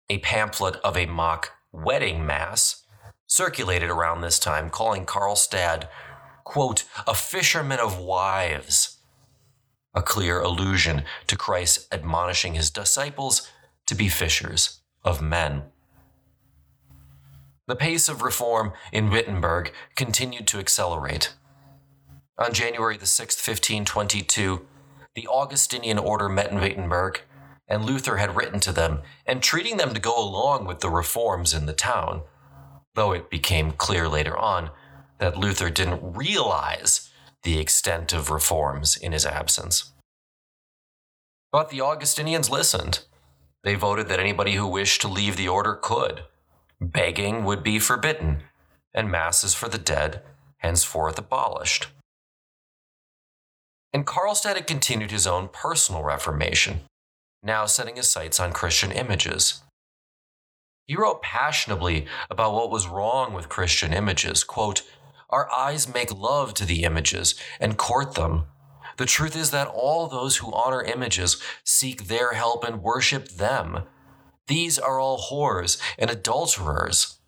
A 0.09 0.19
pamphlet 0.19 0.75
of 0.83 0.95
a 0.95 1.05
mock 1.05 1.51
wedding 1.71 2.25
mass 2.25 2.83
circulated 3.27 3.89
around 3.89 4.21
this 4.21 4.39
time 4.39 4.69
calling 4.69 5.05
Karlstadt, 5.05 5.87
quote, 6.43 6.83
a 7.07 7.15
fisherman 7.15 7.79
of 7.79 7.99
wives 7.99 8.95
a 9.95 10.01
clear 10.01 10.41
allusion 10.41 11.03
to 11.27 11.37
Christ 11.37 11.87
admonishing 11.91 12.53
his 12.53 12.69
disciples 12.69 13.49
to 13.87 13.95
be 13.95 14.09
fishers 14.09 14.81
of 15.03 15.21
men. 15.21 15.63
The 17.67 17.75
pace 17.75 18.09
of 18.09 18.21
reform 18.21 18.73
in 18.91 19.09
Wittenberg 19.09 19.71
continued 19.95 20.47
to 20.47 20.59
accelerate. 20.59 21.33
On 22.37 22.53
January 22.53 22.97
the 22.97 23.05
6th, 23.05 23.47
1522, 23.47 24.67
the 25.15 25.27
Augustinian 25.27 25.97
order 25.97 26.27
met 26.27 26.51
in 26.51 26.59
Wittenberg, 26.59 27.21
and 27.67 27.85
Luther 27.85 28.17
had 28.17 28.35
written 28.35 28.59
to 28.61 28.71
them, 28.71 29.01
entreating 29.27 29.77
them 29.77 29.93
to 29.93 29.99
go 29.99 30.17
along 30.17 30.65
with 30.65 30.79
the 30.79 30.89
reforms 30.89 31.53
in 31.53 31.65
the 31.65 31.73
town, 31.73 32.21
though 32.93 33.11
it 33.11 33.29
became 33.29 33.71
clear 33.71 34.07
later 34.07 34.37
on 34.37 34.69
that 35.19 35.37
Luther 35.37 35.69
didn't 35.69 36.15
realize 36.15 37.09
the 37.43 37.59
extent 37.59 38.13
of 38.13 38.29
reforms 38.29 38.95
in 38.97 39.11
his 39.11 39.25
absence. 39.25 39.93
But 41.51 41.69
the 41.69 41.81
Augustinians 41.81 42.49
listened. 42.49 43.05
They 43.63 43.75
voted 43.75 44.09
that 44.09 44.19
anybody 44.19 44.53
who 44.53 44.67
wished 44.67 45.01
to 45.01 45.07
leave 45.07 45.37
the 45.37 45.47
order 45.47 45.73
could. 45.73 46.23
Begging 46.81 47.45
would 47.45 47.63
be 47.63 47.79
forbidden, 47.79 48.43
and 48.93 49.09
masses 49.09 49.53
for 49.53 49.69
the 49.69 49.77
dead 49.77 50.21
henceforth 50.57 51.17
abolished. 51.17 51.87
And 53.93 54.05
Karlstadt 54.05 54.55
had 54.55 54.67
continued 54.67 55.11
his 55.11 55.25
own 55.25 55.47
personal 55.47 56.03
reformation, 56.03 56.81
now 57.45 57.65
setting 57.65 57.95
his 57.95 58.09
sights 58.09 58.39
on 58.39 58.51
Christian 58.51 58.91
images. 58.91 59.61
He 60.87 60.95
wrote 60.95 61.21
passionately 61.21 62.05
about 62.29 62.53
what 62.53 62.71
was 62.71 62.87
wrong 62.87 63.33
with 63.33 63.49
Christian 63.49 63.93
images. 63.93 64.43
Quote, 64.43 64.81
Our 65.29 65.49
eyes 65.51 65.91
make 65.91 66.11
love 66.11 66.53
to 66.55 66.65
the 66.65 66.83
images 66.83 67.35
and 67.59 67.77
court 67.77 68.15
them. 68.15 68.43
The 68.97 69.05
truth 69.05 69.35
is 69.35 69.51
that 69.51 69.67
all 69.67 70.07
those 70.07 70.37
who 70.37 70.53
honor 70.53 70.81
images 70.81 71.41
seek 71.63 72.07
their 72.07 72.33
help 72.33 72.63
and 72.63 72.81
worship 72.83 73.29
them. 73.29 73.83
These 74.47 74.77
are 74.77 74.99
all 74.99 75.19
whores 75.19 75.81
and 75.97 76.09
adulterers. 76.09 77.19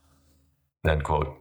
End 0.88 1.04
quote. 1.04 1.40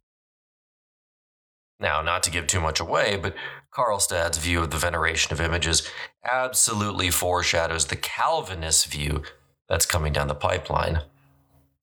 Now, 1.79 2.01
not 2.01 2.23
to 2.23 2.31
give 2.31 2.47
too 2.47 2.61
much 2.61 2.81
away, 2.81 3.17
but 3.17 3.35
Karlstadt's 3.77 4.39
view 4.39 4.61
of 4.63 4.71
the 4.71 4.79
veneration 4.79 5.35
of 5.35 5.41
images 5.41 5.87
absolutely 6.25 7.11
foreshadows 7.11 7.87
the 7.87 7.97
Calvinist 7.97 8.87
view 8.87 9.23
that's 9.69 9.85
coming 9.85 10.15
down 10.15 10.29
the 10.29 10.35
pipeline. 10.35 11.03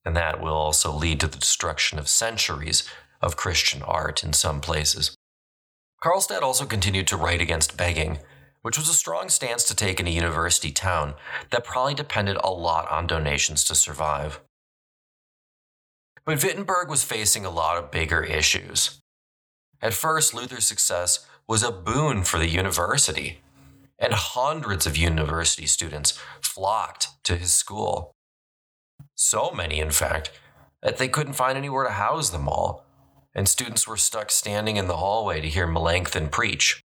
And 0.03 0.15
that 0.15 0.41
will 0.41 0.55
also 0.55 0.91
lead 0.91 1.19
to 1.19 1.27
the 1.27 1.38
destruction 1.38 2.00
of 2.00 2.07
centuries 2.07 2.89
of 3.21 3.38
Christian 3.38 3.83
art 3.83 4.23
in 4.23 4.33
some 4.33 4.59
places. 4.59 5.15
Karlstadt 6.03 6.41
also 6.41 6.65
continued 6.65 7.05
to 7.07 7.15
write 7.15 7.41
against 7.41 7.77
begging, 7.77 8.17
which 8.63 8.77
was 8.77 8.89
a 8.89 8.93
strong 8.93 9.29
stance 9.29 9.63
to 9.65 9.75
take 9.75 10.00
in 10.00 10.07
a 10.07 10.09
university 10.09 10.71
town 10.71 11.13
that 11.51 11.63
probably 11.63 11.93
depended 11.93 12.38
a 12.43 12.50
lot 12.50 12.89
on 12.89 13.05
donations 13.05 13.63
to 13.65 13.75
survive. 13.75 14.41
But 16.25 16.43
Wittenberg 16.43 16.89
was 16.89 17.03
facing 17.03 17.45
a 17.45 17.51
lot 17.51 17.77
of 17.77 17.91
bigger 17.91 18.23
issues. 18.23 19.00
At 19.79 19.93
first, 19.93 20.33
Luther's 20.33 20.65
success 20.65 21.27
was 21.47 21.63
a 21.63 21.71
boon 21.71 22.23
for 22.23 22.39
the 22.39 22.50
university, 22.50 23.41
and 24.00 24.13
hundreds 24.13 24.85
of 24.85 24.97
university 24.97 25.65
students 25.65 26.19
flocked 26.41 27.09
to 27.23 27.35
his 27.35 27.53
school. 27.53 28.13
So 29.15 29.51
many, 29.51 29.79
in 29.79 29.91
fact, 29.91 30.31
that 30.81 30.97
they 30.97 31.07
couldn't 31.07 31.33
find 31.33 31.57
anywhere 31.57 31.85
to 31.85 31.91
house 31.91 32.29
them 32.29 32.47
all, 32.47 32.85
and 33.33 33.47
students 33.47 33.88
were 33.88 33.97
stuck 33.97 34.31
standing 34.31 34.77
in 34.77 34.88
the 34.88 34.97
hallway 34.97 35.41
to 35.41 35.50
hear 35.50 35.67
Melanchthon 35.67 36.29
preach. 36.29 36.83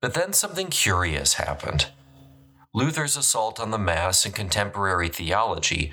But 0.00 0.14
then 0.14 0.32
something 0.32 0.68
curious 0.68 1.34
happened. 1.34 1.88
Luther's 2.72 3.16
assault 3.16 3.60
on 3.60 3.70
the 3.70 3.78
Mass 3.78 4.24
and 4.24 4.34
contemporary 4.34 5.08
theology 5.08 5.92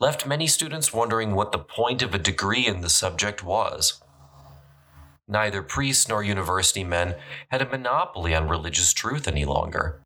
left 0.00 0.26
many 0.26 0.46
students 0.46 0.92
wondering 0.92 1.34
what 1.34 1.52
the 1.52 1.58
point 1.58 2.02
of 2.02 2.14
a 2.14 2.18
degree 2.18 2.66
in 2.66 2.80
the 2.80 2.88
subject 2.88 3.44
was. 3.44 4.02
Neither 5.26 5.62
priests 5.62 6.08
nor 6.08 6.22
university 6.22 6.84
men 6.84 7.16
had 7.50 7.62
a 7.62 7.68
monopoly 7.68 8.34
on 8.34 8.48
religious 8.48 8.92
truth 8.92 9.26
any 9.26 9.44
longer. 9.44 10.02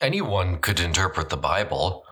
Anyone 0.00 0.58
could 0.58 0.80
interpret 0.80 1.30
the 1.30 1.36
Bible. 1.36 2.04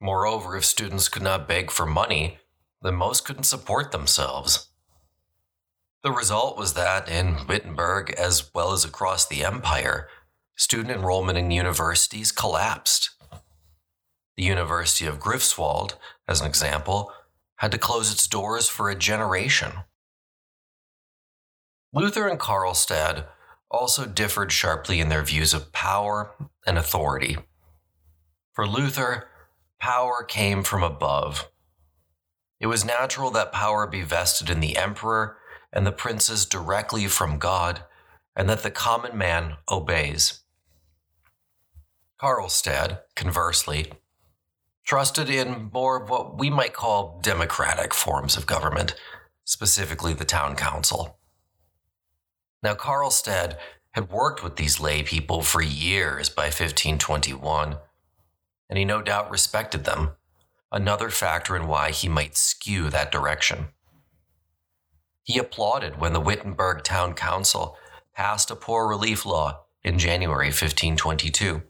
Moreover, 0.00 0.56
if 0.56 0.64
students 0.64 1.08
could 1.08 1.22
not 1.22 1.48
beg 1.48 1.70
for 1.70 1.86
money, 1.86 2.38
then 2.82 2.94
most 2.94 3.24
couldn't 3.24 3.44
support 3.44 3.92
themselves. 3.92 4.68
The 6.02 6.10
result 6.10 6.58
was 6.58 6.74
that 6.74 7.08
in 7.08 7.46
Wittenberg, 7.46 8.10
as 8.18 8.52
well 8.52 8.72
as 8.72 8.84
across 8.84 9.26
the 9.26 9.44
empire, 9.44 10.08
student 10.56 10.90
enrollment 10.90 11.38
in 11.38 11.50
universities 11.50 12.32
collapsed. 12.32 13.10
The 14.36 14.42
University 14.42 15.06
of 15.06 15.20
Greifswald, 15.20 15.94
as 16.26 16.40
an 16.40 16.46
example, 16.46 17.12
had 17.56 17.70
to 17.72 17.78
close 17.78 18.10
its 18.10 18.26
doors 18.26 18.68
for 18.68 18.90
a 18.90 18.96
generation. 18.96 19.72
Luther 21.94 22.26
and 22.26 22.38
Karlstadt 22.38 23.26
also 23.70 24.06
differed 24.06 24.50
sharply 24.50 24.98
in 24.98 25.10
their 25.10 25.22
views 25.22 25.52
of 25.52 25.72
power 25.72 26.32
and 26.66 26.78
authority. 26.78 27.36
For 28.54 28.66
Luther, 28.66 29.28
power 29.78 30.24
came 30.24 30.62
from 30.62 30.82
above. 30.82 31.50
It 32.60 32.66
was 32.66 32.84
natural 32.84 33.30
that 33.32 33.52
power 33.52 33.86
be 33.86 34.02
vested 34.02 34.48
in 34.48 34.60
the 34.60 34.76
emperor 34.76 35.36
and 35.72 35.86
the 35.86 35.92
princes 35.92 36.46
directly 36.46 37.08
from 37.08 37.38
God, 37.38 37.82
and 38.36 38.48
that 38.48 38.62
the 38.62 38.70
common 38.70 39.16
man 39.16 39.56
obeys. 39.70 40.40
Karlstadt, 42.20 43.00
conversely, 43.16 43.92
trusted 44.84 45.28
in 45.28 45.70
more 45.72 46.02
of 46.02 46.08
what 46.08 46.38
we 46.38 46.48
might 46.50 46.72
call 46.72 47.20
democratic 47.22 47.92
forms 47.92 48.36
of 48.36 48.46
government, 48.46 48.94
specifically 49.44 50.14
the 50.14 50.24
town 50.24 50.56
council. 50.56 51.18
Now, 52.62 52.74
Karlstadt 52.74 53.56
had 53.92 54.10
worked 54.10 54.42
with 54.42 54.56
these 54.56 54.80
lay 54.80 55.02
people 55.02 55.42
for 55.42 55.60
years 55.60 56.28
by 56.28 56.44
1521, 56.44 57.76
and 58.68 58.78
he 58.78 58.84
no 58.84 59.02
doubt 59.02 59.30
respected 59.30 59.84
them, 59.84 60.12
another 60.70 61.10
factor 61.10 61.56
in 61.56 61.66
why 61.66 61.90
he 61.90 62.08
might 62.08 62.36
skew 62.36 62.88
that 62.88 63.12
direction. 63.12 63.68
He 65.24 65.38
applauded 65.38 66.00
when 66.00 66.12
the 66.12 66.20
Wittenberg 66.20 66.82
Town 66.82 67.14
Council 67.14 67.76
passed 68.14 68.50
a 68.50 68.56
poor 68.56 68.88
relief 68.88 69.26
law 69.26 69.64
in 69.84 69.98
January 69.98 70.46
1522. 70.46 71.62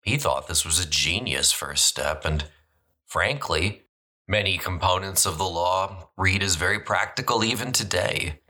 He 0.00 0.16
thought 0.16 0.48
this 0.48 0.64
was 0.64 0.78
a 0.78 0.88
genius 0.88 1.52
first 1.52 1.86
step, 1.86 2.24
and 2.24 2.44
frankly, 3.06 3.82
many 4.26 4.58
components 4.58 5.24
of 5.24 5.38
the 5.38 5.44
law 5.44 6.10
read 6.16 6.42
as 6.42 6.56
very 6.56 6.80
practical 6.80 7.44
even 7.44 7.72
today. 7.72 8.40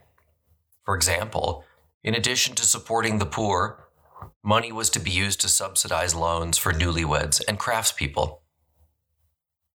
For 0.84 0.94
example, 0.94 1.64
in 2.02 2.14
addition 2.14 2.54
to 2.56 2.64
supporting 2.64 3.18
the 3.18 3.26
poor, 3.26 3.88
money 4.42 4.72
was 4.72 4.90
to 4.90 5.00
be 5.00 5.10
used 5.10 5.40
to 5.40 5.48
subsidize 5.48 6.14
loans 6.14 6.58
for 6.58 6.72
newlyweds 6.72 7.40
and 7.48 7.58
craftspeople. 7.58 8.40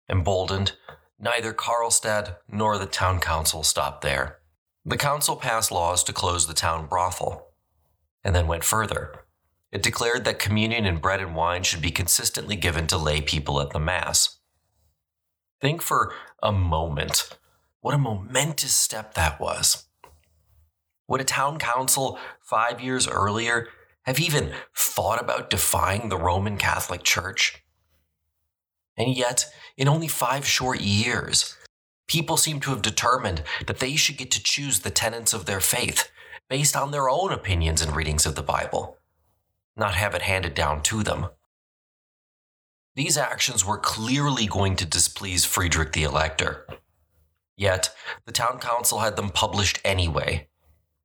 Emboldened, 0.08 0.72
neither 1.18 1.52
Karlstadt 1.52 2.36
nor 2.48 2.78
the 2.78 2.86
town 2.86 3.20
council 3.20 3.62
stopped 3.62 4.02
there. 4.02 4.38
The 4.84 4.96
council 4.96 5.36
passed 5.36 5.70
laws 5.70 6.02
to 6.04 6.12
close 6.12 6.46
the 6.46 6.54
town 6.54 6.86
brothel, 6.86 7.48
and 8.24 8.34
then 8.34 8.46
went 8.46 8.64
further. 8.64 9.24
It 9.72 9.82
declared 9.82 10.24
that 10.24 10.38
communion 10.38 10.86
in 10.86 10.98
bread 10.98 11.20
and 11.20 11.34
wine 11.34 11.62
should 11.62 11.82
be 11.82 11.90
consistently 11.90 12.56
given 12.56 12.86
to 12.88 12.96
lay 12.96 13.20
people 13.20 13.60
at 13.60 13.70
the 13.70 13.78
Mass. 13.78 14.38
Think 15.60 15.82
for 15.82 16.12
a 16.42 16.50
moment 16.50 17.38
what 17.80 17.94
a 17.94 17.98
momentous 17.98 18.72
step 18.72 19.14
that 19.14 19.40
was. 19.40 19.86
Would 21.10 21.20
a 21.20 21.24
town 21.24 21.58
council 21.58 22.20
five 22.40 22.80
years 22.80 23.08
earlier 23.08 23.66
have 24.04 24.20
even 24.20 24.52
thought 24.76 25.20
about 25.20 25.50
defying 25.50 26.08
the 26.08 26.16
Roman 26.16 26.56
Catholic 26.56 27.02
Church? 27.02 27.64
And 28.96 29.16
yet, 29.16 29.46
in 29.76 29.88
only 29.88 30.06
five 30.06 30.46
short 30.46 30.80
years, 30.80 31.56
people 32.06 32.36
seem 32.36 32.60
to 32.60 32.70
have 32.70 32.80
determined 32.80 33.42
that 33.66 33.80
they 33.80 33.96
should 33.96 34.18
get 34.18 34.30
to 34.30 34.42
choose 34.42 34.80
the 34.80 34.90
tenets 34.90 35.32
of 35.32 35.46
their 35.46 35.58
faith 35.58 36.12
based 36.48 36.76
on 36.76 36.92
their 36.92 37.10
own 37.10 37.32
opinions 37.32 37.82
and 37.82 37.96
readings 37.96 38.24
of 38.24 38.36
the 38.36 38.42
Bible, 38.42 38.96
not 39.76 39.96
have 39.96 40.14
it 40.14 40.22
handed 40.22 40.54
down 40.54 40.80
to 40.84 41.02
them. 41.02 41.26
These 42.94 43.18
actions 43.18 43.66
were 43.66 43.78
clearly 43.78 44.46
going 44.46 44.76
to 44.76 44.86
displease 44.86 45.44
Friedrich 45.44 45.92
the 45.92 46.04
Elector. 46.04 46.68
Yet, 47.56 47.90
the 48.26 48.32
town 48.32 48.60
council 48.60 49.00
had 49.00 49.16
them 49.16 49.30
published 49.30 49.80
anyway, 49.84 50.49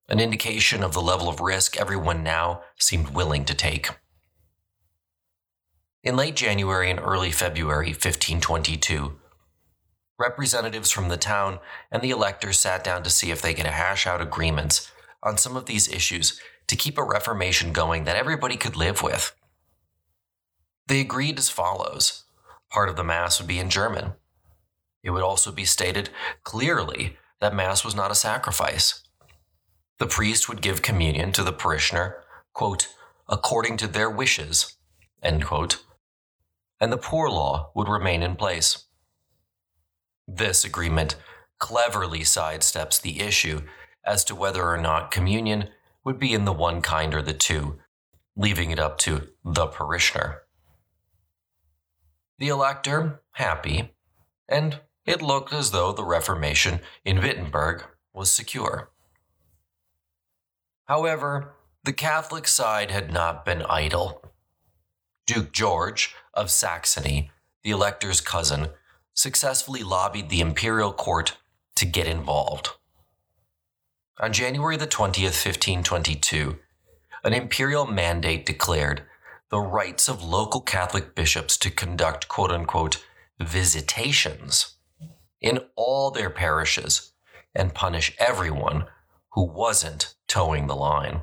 an 0.08 0.20
indication 0.20 0.84
of 0.84 0.94
the 0.94 1.02
level 1.02 1.28
of 1.28 1.40
risk 1.40 1.78
everyone 1.78 2.24
now 2.24 2.62
seemed 2.80 3.10
willing 3.10 3.46
to 3.46 3.54
take. 3.54 3.90
In 6.04 6.16
late 6.16 6.36
January 6.36 6.92
and 6.92 7.00
early 7.00 7.32
February 7.32 7.88
1522, 7.88 9.20
representatives 10.20 10.92
from 10.92 11.10
the 11.10 11.18
town 11.18 11.60
and 11.92 12.02
the 12.02 12.12
electors 12.12 12.60
sat 12.60 12.84
down 12.84 13.02
to 13.04 13.10
see 13.10 13.32
if 13.32 13.42
they 13.42 13.54
could 13.54 13.66
hash 13.66 14.06
out 14.06 14.22
agreements 14.22 14.92
on 15.24 15.38
some 15.38 15.58
of 15.58 15.66
these 15.66 15.92
issues 15.92 16.40
to 16.68 16.76
keep 16.76 16.98
a 16.98 17.04
reformation 17.04 17.74
going 17.74 18.04
that 18.04 18.16
everybody 18.16 18.56
could 18.56 18.76
live 18.76 19.02
with. 19.02 19.36
They 20.88 21.00
agreed 21.00 21.40
as 21.40 21.50
follows 21.50 22.26
part 22.70 22.90
of 22.90 22.98
the 22.98 23.04
Mass 23.04 23.40
would 23.40 23.48
be 23.48 23.60
in 23.60 23.70
German. 23.70 24.14
It 25.02 25.12
would 25.12 25.24
also 25.24 25.52
be 25.52 25.64
stated 25.64 26.10
clearly 26.44 27.18
that 27.40 27.56
Mass 27.56 27.86
was 27.86 27.96
not 27.96 28.12
a 28.12 28.16
sacrifice, 28.16 29.05
the 30.00 30.08
priest 30.08 30.50
would 30.50 30.62
give 30.62 30.82
communion 30.82 31.32
to 31.32 31.44
the 31.44 31.54
parishioner, 31.54 32.18
quote, 32.54 32.88
according 33.28 33.78
to 33.78 33.88
their 33.88 34.10
wishes, 34.10 34.78
end 35.24 35.46
quote, 35.46 35.84
and 36.80 36.92
the 36.92 36.98
poor 36.98 37.30
law 37.30 37.72
would 37.74 37.88
remain 37.88 38.22
in 38.22 38.36
place. 38.36 38.86
This 40.28 40.66
agreement 40.66 41.16
cleverly 41.60 42.22
sidesteps 42.22 43.02
the 43.02 43.22
issue 43.22 43.62
as 44.06 44.24
to 44.26 44.36
whether 44.36 44.68
or 44.68 44.78
not 44.78 45.12
communion 45.12 45.70
would 46.04 46.20
be 46.20 46.34
in 46.34 46.46
the 46.46 46.54
one 46.54 46.82
kind 46.82 47.14
or 47.14 47.22
the 47.22 47.34
two, 47.34 47.80
leaving 48.36 48.72
it 48.72 48.80
up 48.80 48.98
to 49.00 49.30
the 49.44 49.68
parishioner. 49.68 50.42
The 52.38 52.50
elector, 52.50 53.22
happy, 53.32 53.94
and 54.48 54.82
it 55.06 55.22
looked 55.22 55.54
as 55.54 55.72
though 55.72 55.94
the 55.94 56.04
Reformation 56.04 56.82
in 57.04 57.22
Wittenberg 57.22 57.84
was 58.14 58.32
secure. 58.32 58.92
However, 60.86 61.56
the 61.84 61.94
Catholic 61.94 62.48
side 62.48 62.92
had 62.92 63.12
not 63.12 63.46
been 63.46 63.64
idle. 63.64 64.24
Duke 65.28 65.52
George 65.52 66.16
of 66.34 66.52
Saxony, 66.52 67.32
the 67.64 67.72
elector's 67.72 68.22
cousin, 68.22 68.70
successfully 69.14 69.84
lobbied 69.84 70.30
the 70.30 70.42
imperial 70.42 70.94
court 70.94 71.38
to 71.76 71.86
get 71.86 72.08
involved. 72.08 72.70
On 74.20 74.32
January 74.32 74.78
the 74.78 74.88
20th, 74.88 75.46
1522, 75.46 76.58
an 77.24 77.34
imperial 77.34 77.86
mandate 77.86 78.46
declared 78.46 79.04
the 79.50 79.60
rights 79.60 80.08
of 80.08 80.24
local 80.24 80.62
Catholic 80.62 81.16
bishops 81.16 81.58
to 81.58 81.70
conduct 81.70 82.28
quote 82.28 82.52
unquote 82.52 83.04
visitations 83.40 84.76
in 85.42 85.60
all 85.76 86.12
their 86.12 86.30
parishes 86.30 87.12
and 87.54 87.74
punish 87.74 88.16
everyone 88.18 88.86
who 89.34 89.44
wasn't 89.44 90.15
toeing 90.28 90.68
the 90.68 90.76
line. 90.76 91.22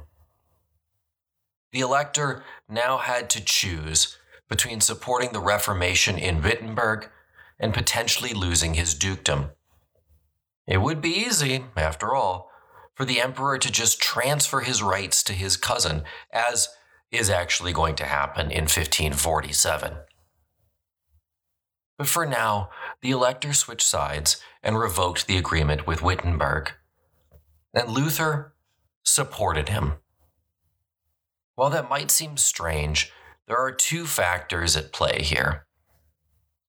The 1.73 1.81
elector 1.81 2.45
now 2.69 2.99
had 2.99 3.31
to 3.31 3.45
choose 3.45 4.19
between 4.49 4.81
supporting 4.81 5.33
the 5.33 5.41
Reformation 5.41 6.19
in 6.19 6.43
Wittenberg 6.43 7.09
and 7.59 7.73
potentially 7.73 8.35
losing 8.35 8.75
his 8.75 8.95
dukedom. 8.95 9.51
It 10.67 10.83
would 10.83 11.01
be 11.01 11.11
easy, 11.11 11.65
after 11.77 12.15
all, 12.15 12.51
for 12.95 13.05
the 13.05 13.21
emperor 13.21 13.59
to 13.59 13.73
just 13.73 14.01
transfer 14.01 14.61
his 14.61 14.83
rights 14.83 15.23
to 15.25 15.33
his 15.33 15.57
cousin, 15.57 16.03
as 16.33 16.69
is 17.11 17.31
actually 17.31 17.73
going 17.73 17.95
to 17.97 18.05
happen 18.05 18.51
in 18.51 18.65
1547. 18.65 19.95
But 21.99 22.07
for 22.07 22.27
now, 22.27 22.71
the 23.01 23.11
elector 23.11 23.53
switched 23.53 23.87
sides 23.87 24.43
and 24.63 24.79
revoked 24.79 25.27
the 25.27 25.37
agreement 25.37 25.87
with 25.87 26.03
Wittenberg. 26.03 26.73
And 27.75 27.89
Luther 27.89 28.52
supported 29.05 29.69
him. 29.69 29.95
While 31.55 31.71
that 31.71 31.91
might 31.91 32.11
seem 32.11 32.37
strange, 32.37 33.13
there 33.47 33.59
are 33.59 33.73
two 33.73 34.07
factors 34.07 34.77
at 34.77 34.93
play 34.93 35.23
here. 35.23 35.67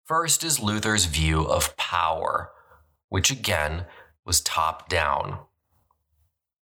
First 0.06 0.44
is 0.44 0.60
Luther's 0.60 1.06
view 1.06 1.44
of 1.44 1.78
power, 1.78 2.52
which 3.10 3.32
again 3.32 3.86
was 4.26 4.42
top 4.42 4.90
down. 4.90 5.40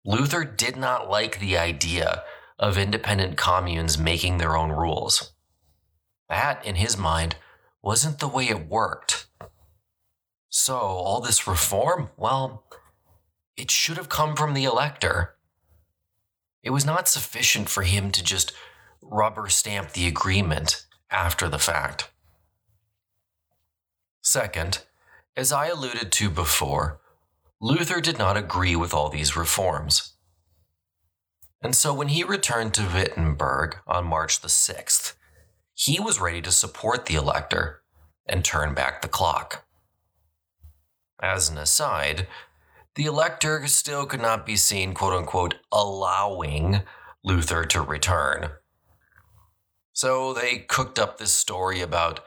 Luther 0.03 0.43
did 0.43 0.75
not 0.75 1.09
like 1.09 1.39
the 1.39 1.57
idea 1.57 2.23
of 2.57 2.77
independent 2.77 3.37
communes 3.37 3.97
making 3.97 4.37
their 4.37 4.57
own 4.57 4.71
rules. 4.71 5.33
That, 6.27 6.65
in 6.65 6.75
his 6.75 6.97
mind, 6.97 7.37
wasn't 7.81 8.19
the 8.19 8.27
way 8.27 8.49
it 8.49 8.67
worked. 8.67 9.27
So, 10.49 10.75
all 10.75 11.21
this 11.21 11.47
reform, 11.47 12.09
well, 12.17 12.65
it 13.55 13.71
should 13.71 13.97
have 13.97 14.09
come 14.09 14.35
from 14.35 14.53
the 14.53 14.65
elector. 14.65 15.35
It 16.63 16.71
was 16.71 16.85
not 16.85 17.07
sufficient 17.07 17.69
for 17.69 17.83
him 17.83 18.11
to 18.11 18.23
just 18.23 18.53
rubber 19.01 19.47
stamp 19.49 19.91
the 19.91 20.07
agreement 20.07 20.85
after 21.09 21.47
the 21.47 21.59
fact. 21.59 22.09
Second, 24.21 24.83
as 25.35 25.51
I 25.51 25.67
alluded 25.67 26.11
to 26.11 26.29
before, 26.29 26.99
Luther 27.61 28.01
did 28.01 28.17
not 28.17 28.37
agree 28.37 28.75
with 28.75 28.93
all 28.93 29.09
these 29.09 29.35
reforms. 29.35 30.13
And 31.61 31.75
so 31.75 31.93
when 31.93 32.09
he 32.09 32.23
returned 32.23 32.73
to 32.75 32.83
Wittenberg 32.83 33.77
on 33.87 34.05
March 34.05 34.41
the 34.41 34.47
6th, 34.47 35.13
he 35.73 35.99
was 35.99 36.21
ready 36.21 36.41
to 36.41 36.51
support 36.51 37.05
the 37.05 37.15
elector 37.15 37.81
and 38.25 38.43
turn 38.43 38.73
back 38.73 39.01
the 39.01 39.07
clock. 39.07 39.65
As 41.21 41.49
an 41.49 41.57
aside, 41.57 42.27
the 42.99 43.05
elector 43.05 43.65
still 43.65 44.05
could 44.05 44.19
not 44.19 44.45
be 44.45 44.57
seen, 44.57 44.93
quote 44.93 45.13
unquote, 45.13 45.55
allowing 45.71 46.81
Luther 47.23 47.63
to 47.63 47.81
return. 47.81 48.49
So 49.93 50.33
they 50.33 50.57
cooked 50.57 50.99
up 50.99 51.17
this 51.17 51.33
story 51.33 51.79
about 51.79 52.19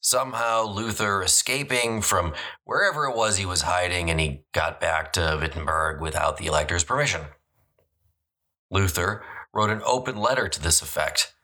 somehow 0.00 0.62
Luther 0.62 1.20
escaping 1.24 2.00
from 2.00 2.32
wherever 2.62 3.06
it 3.06 3.16
was 3.16 3.38
he 3.38 3.44
was 3.44 3.62
hiding 3.62 4.08
and 4.08 4.20
he 4.20 4.44
got 4.52 4.80
back 4.80 5.12
to 5.14 5.36
Wittenberg 5.40 6.00
without 6.00 6.36
the 6.36 6.46
elector's 6.46 6.84
permission. 6.84 7.22
Luther 8.70 9.24
wrote 9.52 9.70
an 9.70 9.82
open 9.84 10.14
letter 10.14 10.46
to 10.46 10.62
this 10.62 10.80
effect. 10.80 11.34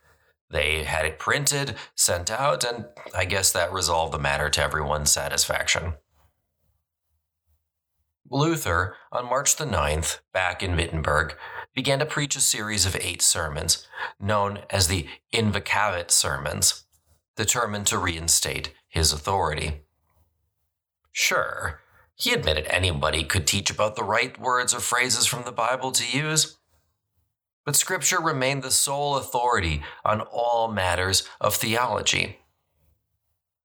They 0.49 0.85
had 0.85 1.05
it 1.05 1.19
printed, 1.19 1.75
sent 1.97 2.31
out, 2.31 2.63
and 2.63 2.85
I 3.13 3.25
guess 3.25 3.51
that 3.51 3.73
resolved 3.73 4.15
the 4.15 4.21
matter 4.21 4.49
to 4.49 4.63
everyone's 4.63 5.11
satisfaction. 5.11 5.95
Luther, 8.31 8.97
on 9.13 9.27
March 9.27 9.57
the 9.57 9.65
9th, 9.65 10.19
back 10.33 10.63
in 10.63 10.77
Wittenberg, 10.77 11.37
began 11.75 11.99
to 12.01 12.07
preach 12.07 12.35
a 12.37 12.41
series 12.41 12.87
of 12.87 12.97
eight 12.97 13.23
sermons, 13.23 13.87
known 14.19 14.61
as 14.71 14.89
the 14.89 15.07
Invocavit 15.33 16.11
sermons, 16.11 16.85
determined 17.37 17.87
to 17.87 17.99
reinstate 17.99 18.73
his 18.89 19.13
authority. 19.13 19.83
Sure, 21.13 21.81
he 22.15 22.33
admitted 22.33 22.67
anybody 22.67 23.23
could 23.23 23.47
teach 23.47 23.71
about 23.71 23.95
the 23.95 24.03
right 24.03 24.39
words 24.41 24.75
or 24.75 24.81
phrases 24.81 25.27
from 25.27 25.45
the 25.45 25.53
Bible 25.53 25.93
to 25.93 26.19
use, 26.19 26.57
but 27.65 27.77
Scripture 27.77 28.21
remained 28.21 28.63
the 28.63 28.71
sole 28.71 29.17
authority 29.17 29.83
on 30.05 30.21
all 30.21 30.69
matters 30.69 31.29
of 31.41 31.55
theology. 31.55 32.39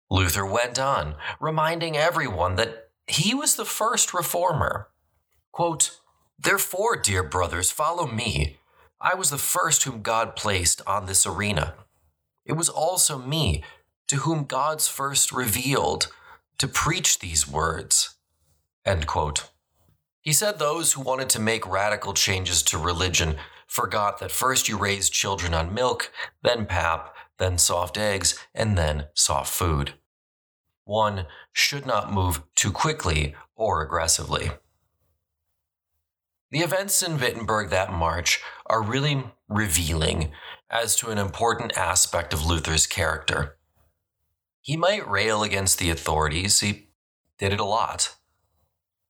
Luther 0.10 0.46
went 0.46 0.78
on, 0.78 1.16
reminding 1.40 1.96
everyone 1.96 2.56
that 2.56 2.91
he 3.12 3.34
was 3.34 3.56
the 3.56 3.66
first 3.66 4.14
reformer. 4.14 4.88
Quote, 5.52 6.00
Therefore, 6.40 6.96
dear 6.96 7.24
brothers, 7.24 7.70
follow 7.70 8.08
me. 8.08 8.58
I 9.00 9.16
was 9.16 9.30
the 9.30 9.38
first 9.38 9.84
whom 9.84 10.02
God 10.02 10.36
placed 10.36 10.82
on 10.88 11.06
this 11.06 11.26
arena. 11.26 11.76
It 12.46 12.54
was 12.54 12.70
also 12.70 13.18
me 13.18 13.64
to 14.08 14.18
whom 14.18 14.46
God's 14.46 14.88
first 14.88 15.32
revealed 15.32 16.08
to 16.58 16.68
preach 16.68 17.20
these 17.20 17.48
words. 17.48 18.16
End 18.86 19.08
quote. 19.08 19.50
He 20.22 20.34
said 20.34 20.58
those 20.58 20.94
who 20.94 21.02
wanted 21.02 21.30
to 21.30 21.40
make 21.40 21.68
radical 21.68 22.14
changes 22.14 22.62
to 22.64 22.78
religion 22.78 23.38
forgot 23.68 24.20
that 24.20 24.32
first 24.32 24.68
you 24.68 24.78
raise 24.78 25.10
children 25.10 25.54
on 25.54 25.74
milk, 25.74 26.12
then 26.44 26.66
pap, 26.66 27.16
then 27.40 27.58
soft 27.58 27.98
eggs, 27.98 28.38
and 28.54 28.78
then 28.78 29.06
soft 29.14 29.52
food. 29.52 29.94
One 30.92 31.26
should 31.54 31.86
not 31.86 32.12
move 32.12 32.42
too 32.54 32.74
quickly 32.74 33.34
or 33.56 33.82
aggressively. 33.82 34.52
The 36.50 36.60
events 36.60 37.02
in 37.02 37.18
Wittenberg 37.18 37.70
that 37.70 37.94
March 37.94 38.42
are 38.66 38.82
really 38.84 39.24
revealing 39.48 40.34
as 40.70 40.98
to 40.98 41.10
an 41.10 41.18
important 41.18 41.78
aspect 41.78 42.34
of 42.34 42.46
Luther's 42.46 42.88
character. 42.88 43.56
He 44.60 44.76
might 44.76 45.10
rail 45.10 45.44
against 45.44 45.80
the 45.80 45.92
authorities, 45.92 46.60
he 46.60 46.90
did 47.38 47.54
it 47.54 47.62
a 47.62 47.64
lot. 47.64 48.18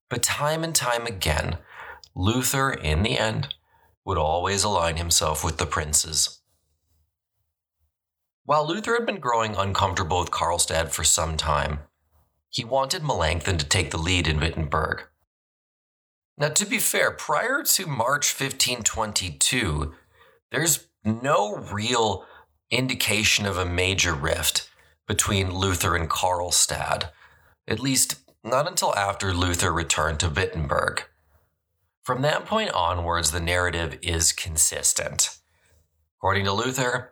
But 0.07 0.21
time 0.21 0.63
and 0.63 0.75
time 0.75 1.07
again, 1.07 1.57
Luther, 2.13 2.69
in 2.69 3.01
the 3.01 3.17
end, 3.17 3.55
would 4.05 4.19
always 4.19 4.63
align 4.63 4.97
himself 4.97 5.43
with 5.43 5.57
the 5.57 5.65
princes. 5.65 6.40
While 8.43 8.67
Luther 8.67 8.95
had 8.95 9.05
been 9.05 9.19
growing 9.19 9.55
uncomfortable 9.55 10.19
with 10.19 10.31
Karlstadt 10.31 10.89
for 10.89 11.03
some 11.03 11.37
time, 11.37 11.79
he 12.49 12.63
wanted 12.63 13.03
Melanchthon 13.03 13.57
to 13.59 13.65
take 13.65 13.91
the 13.91 13.97
lead 13.97 14.27
in 14.27 14.39
Wittenberg. 14.39 15.03
Now, 16.37 16.49
to 16.49 16.65
be 16.65 16.79
fair, 16.79 17.11
prior 17.11 17.63
to 17.63 17.85
March 17.85 18.33
1522, 18.33 19.93
there's 20.51 20.87
no 21.05 21.55
real 21.55 22.25
indication 22.71 23.45
of 23.45 23.57
a 23.57 23.65
major 23.65 24.13
rift 24.13 24.69
between 25.07 25.53
Luther 25.53 25.95
and 25.95 26.09
Karlstadt, 26.09 27.11
at 27.67 27.79
least 27.79 28.15
not 28.43 28.67
until 28.67 28.95
after 28.95 29.33
Luther 29.33 29.71
returned 29.71 30.19
to 30.21 30.29
Wittenberg. 30.29 31.03
From 32.03 32.23
that 32.23 32.45
point 32.45 32.71
onwards, 32.71 33.31
the 33.31 33.39
narrative 33.39 33.99
is 34.01 34.31
consistent. 34.31 35.37
According 36.17 36.45
to 36.45 36.53
Luther, 36.53 37.10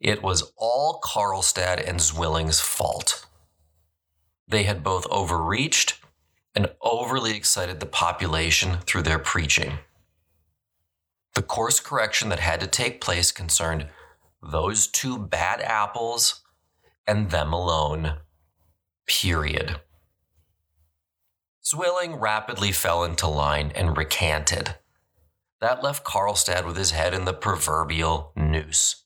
it 0.00 0.22
was 0.22 0.52
all 0.56 1.00
Karlstadt 1.02 1.86
and 1.86 2.00
Zwilling's 2.00 2.60
fault. 2.60 3.26
They 4.46 4.62
had 4.62 4.82
both 4.82 5.06
overreached 5.10 6.00
and 6.54 6.70
overly 6.80 7.36
excited 7.36 7.80
the 7.80 7.86
population 7.86 8.78
through 8.86 9.02
their 9.02 9.18
preaching. 9.18 9.78
The 11.34 11.42
course 11.42 11.80
correction 11.80 12.30
that 12.30 12.40
had 12.40 12.60
to 12.60 12.66
take 12.66 13.00
place 13.00 13.30
concerned 13.30 13.88
those 14.42 14.86
two 14.86 15.18
bad 15.18 15.60
apples 15.60 16.42
and 17.06 17.30
them 17.30 17.52
alone. 17.52 18.14
Period. 19.06 19.80
Zwilling 21.62 22.16
rapidly 22.16 22.72
fell 22.72 23.04
into 23.04 23.26
line 23.26 23.72
and 23.74 23.96
recanted. 23.96 24.76
That 25.60 25.82
left 25.82 26.04
Karlstadt 26.04 26.64
with 26.64 26.76
his 26.76 26.92
head 26.92 27.14
in 27.14 27.24
the 27.24 27.32
proverbial 27.32 28.32
noose. 28.36 29.04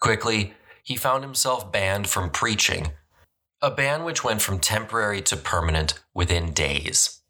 Quickly, 0.00 0.54
he 0.82 0.96
found 0.96 1.22
himself 1.22 1.70
banned 1.70 2.08
from 2.08 2.30
preaching, 2.30 2.92
a 3.62 3.70
ban 3.70 4.04
which 4.04 4.24
went 4.24 4.42
from 4.42 4.58
temporary 4.58 5.20
to 5.22 5.36
permanent 5.36 6.00
within 6.14 6.52
days. 6.52 7.20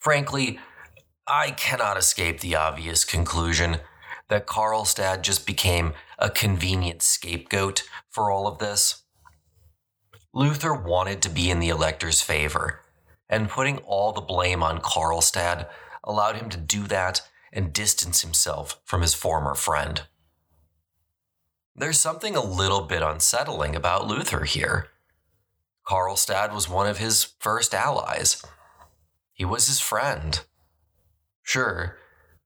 Frankly, 0.00 0.58
I 1.26 1.52
cannot 1.52 1.96
escape 1.96 2.40
the 2.40 2.56
obvious 2.56 3.04
conclusion 3.04 3.78
that 4.28 4.46
Karlstadt 4.46 5.22
just 5.22 5.46
became 5.46 5.92
a 6.18 6.28
convenient 6.28 7.02
scapegoat 7.02 7.84
for 8.10 8.30
all 8.30 8.48
of 8.48 8.58
this. 8.58 9.02
Luther 10.34 10.74
wanted 10.74 11.22
to 11.22 11.28
be 11.28 11.50
in 11.50 11.60
the 11.60 11.68
elector's 11.68 12.22
favor 12.22 12.80
and 13.28 13.48
putting 13.48 13.78
all 13.78 14.12
the 14.12 14.20
blame 14.20 14.62
on 14.62 14.80
Karlstadt 14.80 15.68
allowed 16.02 16.36
him 16.36 16.48
to 16.50 16.58
do 16.58 16.86
that 16.88 17.22
and 17.52 17.72
distance 17.72 18.22
himself 18.22 18.80
from 18.84 19.02
his 19.02 19.14
former 19.14 19.54
friend. 19.54 20.02
There's 21.74 21.98
something 21.98 22.36
a 22.36 22.44
little 22.44 22.82
bit 22.82 23.02
unsettling 23.02 23.74
about 23.74 24.06
Luther 24.06 24.44
here. 24.44 24.88
Karlstadt 25.86 26.52
was 26.52 26.68
one 26.68 26.86
of 26.86 26.98
his 26.98 27.24
first 27.38 27.74
allies. 27.74 28.44
He 29.32 29.44
was 29.44 29.66
his 29.66 29.80
friend. 29.80 30.40
Sure, 31.42 31.96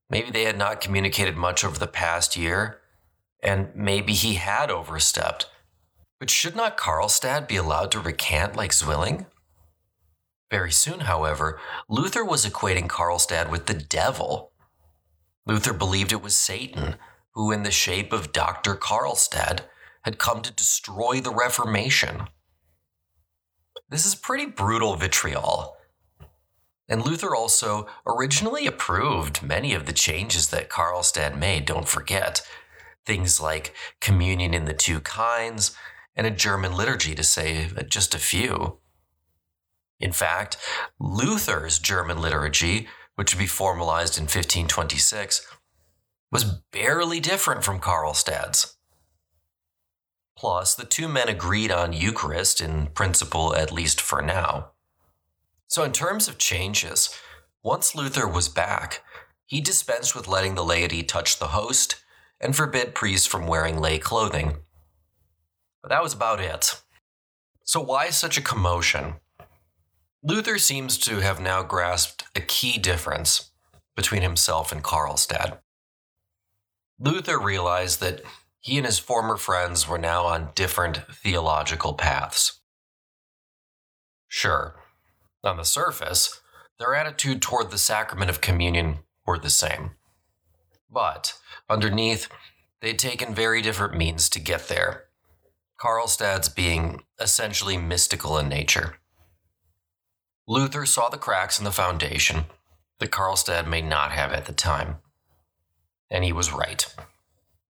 maybe 0.09 0.31
they 0.31 0.45
had 0.45 0.57
not 0.57 0.81
communicated 0.81 1.37
much 1.37 1.65
over 1.65 1.79
the 1.79 1.87
past 1.87 2.37
year, 2.37 2.81
and 3.43 3.75
maybe 3.75 4.13
he 4.13 4.35
had 4.35 4.71
overstepped. 4.71 5.51
But 6.19 6.31
should 6.31 6.57
not 6.57 6.79
Karlstadt 6.79 7.49
be 7.49 7.57
allowed 7.57 7.91
to 7.91 8.01
recant 8.01 8.57
like 8.57 8.73
Zwilling? 8.73 9.27
Very 10.51 10.73
soon, 10.73 11.01
however, 11.01 11.59
Luther 11.89 12.25
was 12.25 12.47
equating 12.47 12.87
Karlstadt 12.87 13.51
with 13.51 13.67
the 13.67 13.75
devil. 13.75 14.53
Luther 15.45 15.73
believed 15.73 16.13
it 16.13 16.23
was 16.23 16.37
Satan, 16.37 16.95
who, 17.37 17.53
in 17.53 17.63
the 17.63 17.71
shape 17.71 18.13
of 18.15 18.33
Dr. 18.33 18.75
Karlstadt, 18.75 19.61
had 20.03 20.19
come 20.19 20.41
to 20.41 20.53
destroy 20.53 21.21
the 21.21 21.31
Reformation. 21.31 22.29
This 23.91 24.07
is 24.07 24.15
pretty 24.15 24.47
brutal 24.47 24.97
vitriol. 24.97 25.77
And 26.89 27.05
Luther 27.05 27.37
also 27.37 27.89
originally 28.07 28.67
approved 28.67 29.43
many 29.43 29.75
of 29.75 29.85
the 29.85 29.93
changes 29.93 30.49
that 30.49 30.71
Karlstadt 30.71 31.39
made, 31.39 31.67
don't 31.67 31.87
forget. 31.89 32.41
Things 33.05 33.39
like 33.39 33.75
communion 34.01 34.55
in 34.55 34.65
the 34.65 34.73
two 34.73 35.01
kinds 35.01 35.77
and 36.17 36.27
a 36.27 36.31
German 36.31 36.75
liturgy, 36.75 37.15
to 37.15 37.23
say 37.23 37.69
just 37.87 38.15
a 38.15 38.19
few. 38.19 38.79
In 40.01 40.13
fact, 40.13 40.57
Luther's 40.99 41.79
German 41.79 42.19
liturgy, 42.19 42.89
which 43.17 43.35
would 43.35 43.41
be 43.41 43.47
formalized 43.47 44.17
in 44.17 44.23
1526, 44.23 45.47
was 46.31 46.45
barely 46.73 47.21
different 47.21 47.65
from 47.65 47.81
Karlstadt's. 47.81 48.77
Plus, 50.37 50.75
the 50.75 50.85
two 50.85 51.09
men 51.09 51.29
agreed 51.29 51.71
on 51.71 51.93
Eucharist 51.93 52.61
in 52.61 52.89
principle, 52.89 53.55
at 53.55 53.73
least 53.73 54.01
for 54.01 54.21
now. 54.21 54.73
So, 55.67 55.83
in 55.83 55.93
terms 55.93 56.29
of 56.29 56.39
changes, 56.39 57.17
once 57.63 57.95
Luther 57.95 58.29
was 58.29 58.49
back, 58.49 59.03
he 59.47 59.61
dispensed 59.61 60.15
with 60.15 60.29
letting 60.29 60.55
the 60.55 60.65
laity 60.65 61.03
touch 61.03 61.39
the 61.39 61.49
host 61.49 62.03
and 62.41 62.55
forbid 62.55 62.95
priests 62.95 63.27
from 63.27 63.47
wearing 63.47 63.81
lay 63.81 63.99
clothing. 63.99 64.59
But 65.83 65.89
that 65.89 66.03
was 66.03 66.13
about 66.13 66.41
it. 66.41 66.83
So, 67.65 67.81
why 67.81 68.11
such 68.11 68.37
a 68.37 68.43
commotion? 68.43 69.15
Luther 70.23 70.59
seems 70.59 70.99
to 70.99 71.21
have 71.21 71.41
now 71.41 71.63
grasped 71.63 72.25
a 72.35 72.41
key 72.41 72.79
difference 72.79 73.51
between 73.95 74.23
himself 74.23 74.71
and 74.71 74.83
Karlstadt. 74.85 75.59
Luther 76.99 77.39
realized 77.39 78.01
that 78.01 78.23
he 78.61 78.79
and 78.79 78.87
his 78.87 78.99
former 78.99 79.37
friends 79.37 79.87
were 79.87 79.99
now 79.99 80.25
on 80.25 80.51
different 80.55 81.03
theological 81.13 81.95
paths. 81.95 82.61
Sure, 84.29 84.77
on 85.45 85.57
the 85.57 85.65
surface, 85.65 86.41
their 86.79 86.95
attitude 86.95 87.41
toward 87.41 87.71
the 87.71 87.79
sacrament 87.79 88.31
of 88.31 88.41
communion 88.41 88.99
were 89.27 89.39
the 89.39 89.51
same. 89.51 89.93
But 90.91 91.35
underneath, 91.69 92.29
they'd 92.81 92.99
taken 92.99 93.35
very 93.35 93.63
different 93.63 93.97
means 93.97 94.29
to 94.31 94.41
get 94.41 94.69
there. 94.69 95.05
Karlstadt's 95.79 96.49
being 96.49 97.05
essentially 97.21 97.77
mystical 97.77 98.39
in 98.39 98.49
nature. 98.49 98.97
Luther 100.49 100.87
saw 100.87 101.09
the 101.09 101.19
cracks 101.19 101.59
in 101.59 101.65
the 101.65 101.73
foundation 101.73 102.47
that 102.99 103.11
Karlstadt 103.11 103.67
may 103.67 103.83
not 103.83 104.13
have 104.13 104.33
at 104.33 104.47
the 104.47 104.53
time. 104.53 104.97
And 106.11 106.25
he 106.25 106.33
was 106.33 106.53
right. 106.53 106.87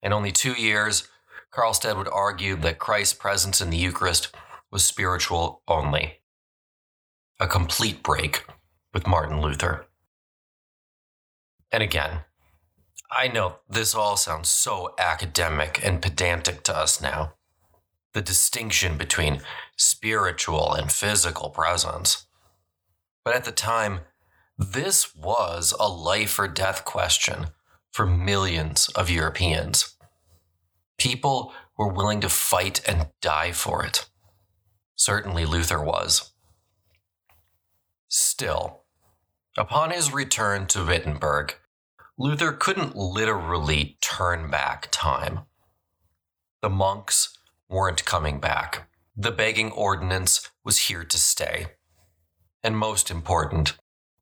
In 0.01 0.13
only 0.13 0.31
two 0.31 0.53
years, 0.53 1.07
Karlstadt 1.51 1.97
would 1.97 2.07
argue 2.07 2.55
that 2.57 2.79
Christ's 2.79 3.13
presence 3.13 3.61
in 3.61 3.69
the 3.69 3.77
Eucharist 3.77 4.33
was 4.71 4.85
spiritual 4.85 5.61
only. 5.67 6.19
A 7.39 7.47
complete 7.47 8.01
break 8.01 8.45
with 8.93 9.07
Martin 9.07 9.41
Luther. 9.41 9.85
And 11.71 11.83
again, 11.83 12.21
I 13.11 13.27
know 13.27 13.57
this 13.69 13.93
all 13.93 14.15
sounds 14.15 14.49
so 14.49 14.93
academic 14.97 15.85
and 15.85 16.01
pedantic 16.01 16.63
to 16.63 16.77
us 16.77 17.01
now. 17.01 17.33
The 18.13 18.21
distinction 18.21 18.97
between 18.97 19.41
spiritual 19.77 20.73
and 20.73 20.91
physical 20.91 21.49
presence. 21.49 22.25
But 23.23 23.35
at 23.35 23.43
the 23.43 23.51
time, 23.51 24.01
this 24.57 25.15
was 25.15 25.73
a 25.79 25.89
life 25.89 26.39
or 26.39 26.47
death 26.47 26.85
question 26.85 27.47
for 27.91 28.05
millions 28.05 28.89
of 28.89 29.09
Europeans. 29.09 29.95
People 30.97 31.53
were 31.77 31.91
willing 31.91 32.21
to 32.21 32.29
fight 32.29 32.81
and 32.87 33.07
die 33.21 33.51
for 33.51 33.83
it. 33.85 34.07
Certainly 34.95 35.45
Luther 35.45 35.83
was. 35.83 36.31
Still, 38.07 38.83
upon 39.57 39.91
his 39.91 40.13
return 40.13 40.67
to 40.67 40.85
Wittenberg, 40.85 41.55
Luther 42.17 42.51
couldn't 42.51 42.95
literally 42.95 43.97
turn 44.01 44.51
back 44.51 44.89
time. 44.91 45.41
The 46.61 46.69
monks 46.69 47.37
weren't 47.67 48.05
coming 48.05 48.39
back. 48.39 48.89
The 49.15 49.31
begging 49.31 49.71
ordinance 49.71 50.49
was 50.63 50.77
here 50.77 51.03
to 51.03 51.17
stay. 51.17 51.67
And 52.63 52.77
most 52.77 53.09
important, 53.09 53.77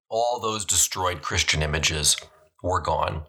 all 0.08 0.40
those 0.40 0.64
destroyed 0.64 1.22
Christian 1.22 1.62
images 1.62 2.16
were 2.64 2.80
gone. 2.80 3.26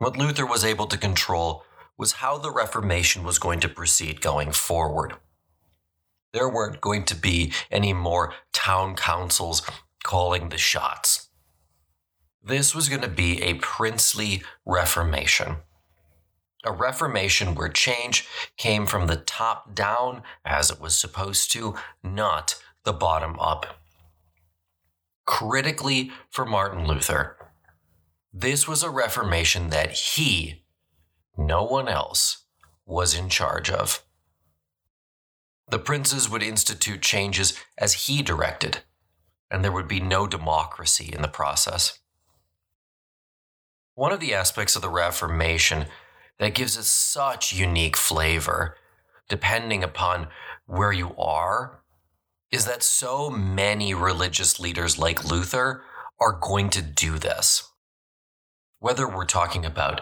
What 0.00 0.16
Luther 0.16 0.46
was 0.46 0.64
able 0.64 0.86
to 0.86 0.96
control 0.96 1.62
was 1.98 2.12
how 2.12 2.38
the 2.38 2.50
Reformation 2.50 3.22
was 3.22 3.38
going 3.38 3.60
to 3.60 3.68
proceed 3.68 4.22
going 4.22 4.50
forward. 4.50 5.12
There 6.32 6.48
weren't 6.48 6.80
going 6.80 7.04
to 7.04 7.14
be 7.14 7.52
any 7.70 7.92
more 7.92 8.32
town 8.50 8.96
councils 8.96 9.60
calling 10.02 10.48
the 10.48 10.56
shots. 10.56 11.28
This 12.42 12.74
was 12.74 12.88
going 12.88 13.02
to 13.02 13.08
be 13.08 13.42
a 13.42 13.56
princely 13.56 14.42
Reformation. 14.64 15.56
A 16.64 16.72
Reformation 16.72 17.54
where 17.54 17.68
change 17.68 18.26
came 18.56 18.86
from 18.86 19.06
the 19.06 19.16
top 19.16 19.74
down, 19.74 20.22
as 20.46 20.70
it 20.70 20.80
was 20.80 20.98
supposed 20.98 21.52
to, 21.52 21.74
not 22.02 22.54
the 22.84 22.94
bottom 22.94 23.38
up. 23.38 23.66
Critically, 25.26 26.10
for 26.30 26.46
Martin 26.46 26.86
Luther, 26.86 27.36
this 28.32 28.68
was 28.68 28.82
a 28.82 28.90
reformation 28.90 29.70
that 29.70 29.92
he, 29.92 30.64
no 31.36 31.64
one 31.64 31.88
else, 31.88 32.44
was 32.86 33.14
in 33.14 33.28
charge 33.28 33.70
of. 33.70 34.04
The 35.68 35.78
princes 35.78 36.28
would 36.28 36.42
institute 36.42 37.02
changes 37.02 37.54
as 37.78 38.06
he 38.06 38.22
directed, 38.22 38.80
and 39.50 39.64
there 39.64 39.72
would 39.72 39.88
be 39.88 40.00
no 40.00 40.26
democracy 40.26 41.10
in 41.12 41.22
the 41.22 41.28
process. 41.28 41.98
One 43.94 44.12
of 44.12 44.20
the 44.20 44.34
aspects 44.34 44.76
of 44.76 44.82
the 44.82 44.88
Reformation 44.88 45.86
that 46.38 46.54
gives 46.54 46.76
it 46.76 46.84
such 46.84 47.52
unique 47.52 47.96
flavor, 47.96 48.76
depending 49.28 49.84
upon 49.84 50.28
where 50.66 50.92
you 50.92 51.14
are 51.16 51.82
is 52.50 52.64
that 52.64 52.82
so 52.82 53.30
many 53.30 53.94
religious 53.94 54.58
leaders 54.58 54.98
like 54.98 55.24
Luther 55.24 55.82
are 56.18 56.38
going 56.40 56.70
to 56.70 56.82
do 56.82 57.18
this. 57.18 57.69
Whether 58.80 59.06
we're 59.06 59.26
talking 59.26 59.64
about 59.64 60.00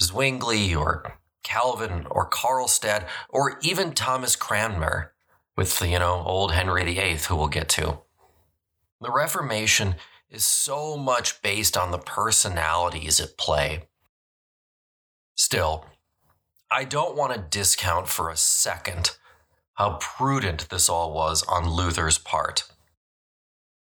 Zwingli 0.00 0.74
or 0.74 1.18
Calvin 1.42 2.06
or 2.08 2.30
Karlstadt 2.30 3.08
or 3.28 3.58
even 3.62 3.92
Thomas 3.92 4.36
Cranmer 4.36 5.12
with, 5.56 5.82
you 5.82 5.98
know, 5.98 6.22
old 6.24 6.52
Henry 6.52 6.84
VIII, 6.84 7.16
who 7.16 7.36
we'll 7.36 7.48
get 7.48 7.68
to. 7.70 7.98
The 9.00 9.10
Reformation 9.10 9.96
is 10.30 10.44
so 10.44 10.96
much 10.96 11.42
based 11.42 11.76
on 11.76 11.90
the 11.90 11.98
personalities 11.98 13.18
at 13.18 13.36
play. 13.36 13.88
Still, 15.34 15.86
I 16.70 16.84
don't 16.84 17.16
want 17.16 17.34
to 17.34 17.40
discount 17.40 18.08
for 18.08 18.30
a 18.30 18.36
second 18.36 19.16
how 19.74 19.98
prudent 20.00 20.68
this 20.68 20.88
all 20.88 21.12
was 21.12 21.42
on 21.42 21.68
Luther's 21.68 22.18
part. 22.18 22.70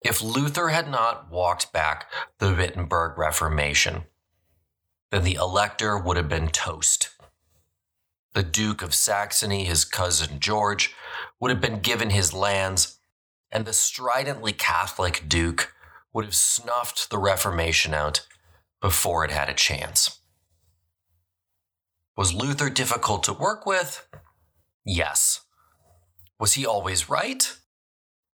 If 0.01 0.21
Luther 0.21 0.69
had 0.69 0.89
not 0.89 1.29
walked 1.29 1.73
back 1.73 2.09
the 2.39 2.53
Wittenberg 2.53 3.17
Reformation, 3.17 4.03
then 5.13 5.23
the 5.23 5.35
elector 5.35 5.95
would 5.95 6.17
have 6.17 6.27
been 6.27 6.47
toast. 6.47 7.09
The 8.33 8.41
Duke 8.41 8.81
of 8.81 8.95
Saxony, 8.95 9.63
his 9.63 9.85
cousin 9.85 10.39
George, 10.39 10.91
would 11.39 11.51
have 11.51 11.61
been 11.61 11.81
given 11.81 12.09
his 12.09 12.33
lands, 12.33 12.97
and 13.51 13.63
the 13.63 13.73
stridently 13.73 14.53
Catholic 14.53 15.25
Duke 15.27 15.71
would 16.15 16.25
have 16.25 16.33
snuffed 16.33 17.11
the 17.11 17.19
Reformation 17.19 17.93
out 17.93 18.25
before 18.81 19.23
it 19.23 19.29
had 19.29 19.49
a 19.49 19.53
chance. 19.53 20.19
Was 22.17 22.33
Luther 22.33 22.71
difficult 22.71 23.21
to 23.25 23.33
work 23.33 23.67
with? 23.67 24.07
Yes. 24.83 25.41
Was 26.39 26.53
he 26.53 26.65
always 26.65 27.07
right? 27.07 27.55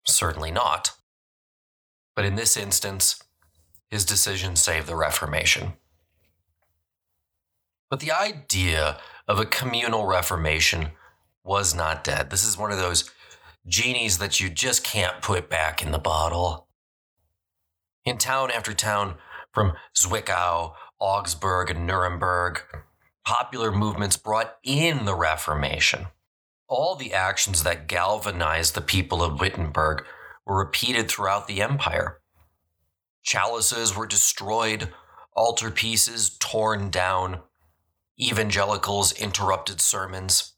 Certainly 0.09 0.51
not. 0.51 0.91
But 2.17 2.25
in 2.25 2.35
this 2.35 2.57
instance, 2.57 3.23
his 3.91 4.05
decision 4.05 4.57
saved 4.57 4.89
the 4.89 4.97
Reformation. 4.97 5.75
But 7.91 8.01
the 8.01 8.13
idea 8.13 8.99
of 9.29 9.39
a 9.39 9.47
communal 9.47 10.07
Reformation 10.07 10.91
was 11.45 11.75
not 11.75 12.05
dead. 12.05 12.31
This 12.31 12.45
is 12.45 12.59
one 12.59 12.73
of 12.73 12.79
those 12.79 13.11
genies 13.67 14.19
that 14.19 14.41
you 14.41 14.49
just 14.51 14.85
can't 14.85 15.23
put 15.23 15.49
back 15.49 15.83
in 15.83 15.93
the 15.93 15.99
bottle. 15.99 16.69
In 18.05 18.19
town 18.19 18.51
after 18.51 18.75
town, 18.75 19.17
from 19.53 19.73
Zwickau, 19.97 20.75
Augsburg, 20.99 21.71
and 21.71 21.87
Nuremberg, 21.87 22.61
popular 23.25 23.71
movements 23.71 24.17
brought 24.17 24.57
in 24.63 25.05
the 25.05 25.15
Reformation. 25.15 26.07
All 26.69 26.97
the 26.97 27.15
actions 27.15 27.63
that 27.63 27.87
galvanized 27.87 28.75
the 28.75 28.81
people 28.81 29.23
of 29.23 29.41
Wittenberg 29.41 30.05
were 30.45 30.59
repeated 30.59 31.09
throughout 31.09 31.47
the 31.47 31.63
empire. 31.63 32.21
Chalices 33.23 33.97
were 33.97 34.07
destroyed, 34.07 34.93
altarpieces 35.37 36.39
torn 36.39 36.91
down, 36.91 37.41
evangelicals 38.19 39.13
interrupted 39.13 39.81
sermons. 39.81 40.55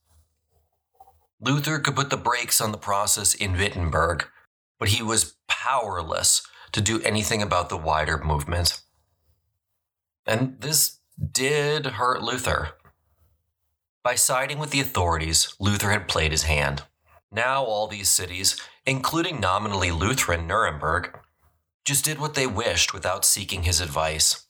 Luther 1.41 1.79
could 1.79 1.97
put 1.97 2.11
the 2.11 2.17
brakes 2.17 2.61
on 2.61 2.73
the 2.73 2.79
process 2.79 3.35
in 3.35 3.53
Wittenberg, 3.53 4.27
but 4.79 4.89
he 4.89 5.03
was 5.03 5.37
powerless 5.49 6.43
to 6.73 6.81
do 6.81 7.01
anything 7.03 7.43
about 7.43 7.69
the 7.69 7.77
wider 7.77 8.19
movement. 8.19 8.83
And 10.27 10.61
this 10.61 10.99
did 11.33 11.87
hurt 11.87 12.23
Luther. 12.23 12.71
By 14.03 14.15
siding 14.15 14.59
with 14.59 14.71
the 14.71 14.81
authorities, 14.81 15.55
Luther 15.59 15.91
had 15.91 16.09
played 16.09 16.33
his 16.33 16.45
hand. 16.45 16.83
Now, 17.33 17.65
all 17.65 17.87
these 17.87 18.09
cities, 18.09 18.61
including 18.87 19.41
nominally 19.41 19.91
Lutheran 19.91 20.47
Nuremberg, 20.47 21.19
just 21.85 22.05
did 22.05 22.19
what 22.19 22.35
they 22.35 22.47
wished 22.47 22.95
without 22.95 23.25
seeking 23.25 23.63
his 23.63 23.81
advice. 23.81 24.47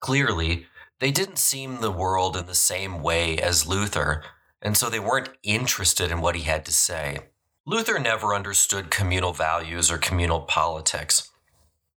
Clearly, 0.00 0.66
they 1.00 1.10
didn't 1.10 1.38
seem 1.38 1.80
the 1.80 1.90
world 1.90 2.36
in 2.36 2.46
the 2.46 2.54
same 2.54 3.02
way 3.02 3.38
as 3.38 3.66
Luther, 3.66 4.22
and 4.60 4.76
so 4.76 4.90
they 4.90 4.98
weren't 4.98 5.30
interested 5.42 6.10
in 6.10 6.20
what 6.20 6.34
he 6.34 6.42
had 6.42 6.64
to 6.64 6.72
say. 6.72 7.20
Luther 7.66 7.98
never 7.98 8.34
understood 8.34 8.90
communal 8.90 9.32
values 9.32 9.90
or 9.90 9.98
communal 9.98 10.40
politics. 10.40 11.30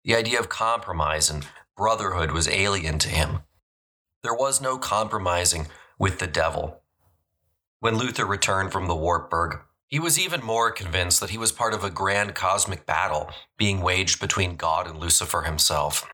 The 0.04 0.14
idea 0.14 0.38
of 0.38 0.48
compromise 0.48 1.30
and 1.30 1.46
brotherhood 1.76 2.32
was 2.32 2.48
alien 2.48 2.98
to 2.98 3.08
him. 3.08 3.40
There 4.22 4.34
was 4.34 4.60
no 4.60 4.76
compromising 4.76 5.68
with 5.98 6.18
the 6.18 6.26
devil. 6.26 6.82
When 7.78 7.96
Luther 7.96 8.26
returned 8.26 8.72
from 8.72 8.86
the 8.86 8.96
Wartburg, 8.96 9.60
he 9.86 9.98
was 9.98 10.20
even 10.20 10.44
more 10.44 10.70
convinced 10.70 11.20
that 11.20 11.30
he 11.30 11.38
was 11.38 11.52
part 11.52 11.72
of 11.72 11.82
a 11.82 11.90
grand 11.90 12.34
cosmic 12.34 12.84
battle 12.84 13.30
being 13.56 13.80
waged 13.80 14.20
between 14.20 14.56
God 14.56 14.86
and 14.86 14.98
Lucifer 14.98 15.42
himself. 15.42 16.06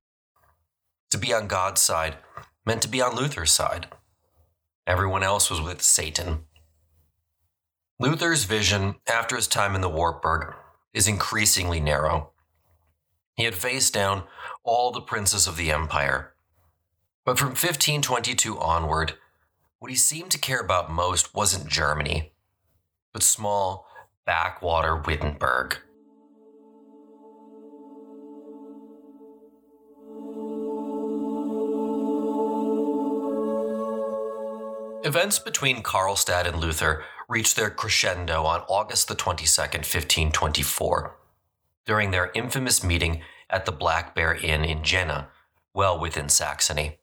To 1.11 1.18
be 1.18 1.35
on 1.35 1.49
God's 1.49 1.81
side 1.81 2.16
meant 2.66 2.83
to 2.83 2.88
be 2.88 3.00
on 3.00 3.14
Luther's 3.14 3.52
side. 3.52 3.87
Everyone 4.87 5.22
else 5.22 5.48
was 5.48 5.61
with 5.61 5.81
Satan. 5.81 6.44
Luther's 7.98 8.44
vision 8.44 8.96
after 9.09 9.37
his 9.37 9.48
time 9.48 9.74
in 9.74 9.81
the 9.81 9.88
Wartburg 9.88 10.55
is 10.92 11.09
increasingly 11.09 11.81
narrow. 11.81 12.33
He 13.37 13.44
had 13.44 13.55
faced 13.55 13.94
down 13.94 14.24
all 14.64 14.90
the 14.90 15.00
princes 15.00 15.46
of 15.46 15.57
the 15.57 15.70
empire. 15.70 16.35
But 17.24 17.38
from 17.38 17.48
1522 17.50 18.59
onward, 18.59 19.14
what 19.79 19.90
he 19.90 19.96
seemed 19.96 20.31
to 20.33 20.38
care 20.38 20.61
about 20.61 20.90
most 20.90 21.35
wasn't 21.35 21.68
Germany, 21.68 22.33
but 23.12 23.22
small, 23.22 23.87
backwater 24.24 24.96
Wittenberg. 24.96 25.79
Events 35.06 35.38
between 35.38 35.84
Karlstadt 35.84 36.48
and 36.48 36.58
Luther 36.58 37.04
reached 37.28 37.54
their 37.54 37.70
crescendo 37.70 38.42
on 38.42 38.62
August 38.62 39.06
the 39.06 39.14
22nd, 39.14 39.86
1524, 39.86 41.16
during 41.86 42.10
their 42.10 42.32
infamous 42.34 42.82
meeting 42.82 43.20
at 43.48 43.66
the 43.66 43.70
Black 43.70 44.16
Bear 44.16 44.34
Inn 44.34 44.64
in 44.64 44.82
Jena, 44.82 45.28
well 45.72 45.96
within 45.96 46.28
Saxony. 46.28 46.98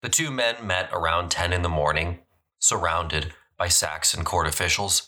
The 0.00 0.08
two 0.08 0.30
men 0.30 0.66
met 0.66 0.88
around 0.90 1.30
10 1.30 1.52
in 1.52 1.60
the 1.60 1.68
morning, 1.68 2.20
surrounded 2.58 3.34
by 3.58 3.68
Saxon 3.68 4.24
court 4.24 4.46
officials. 4.46 5.06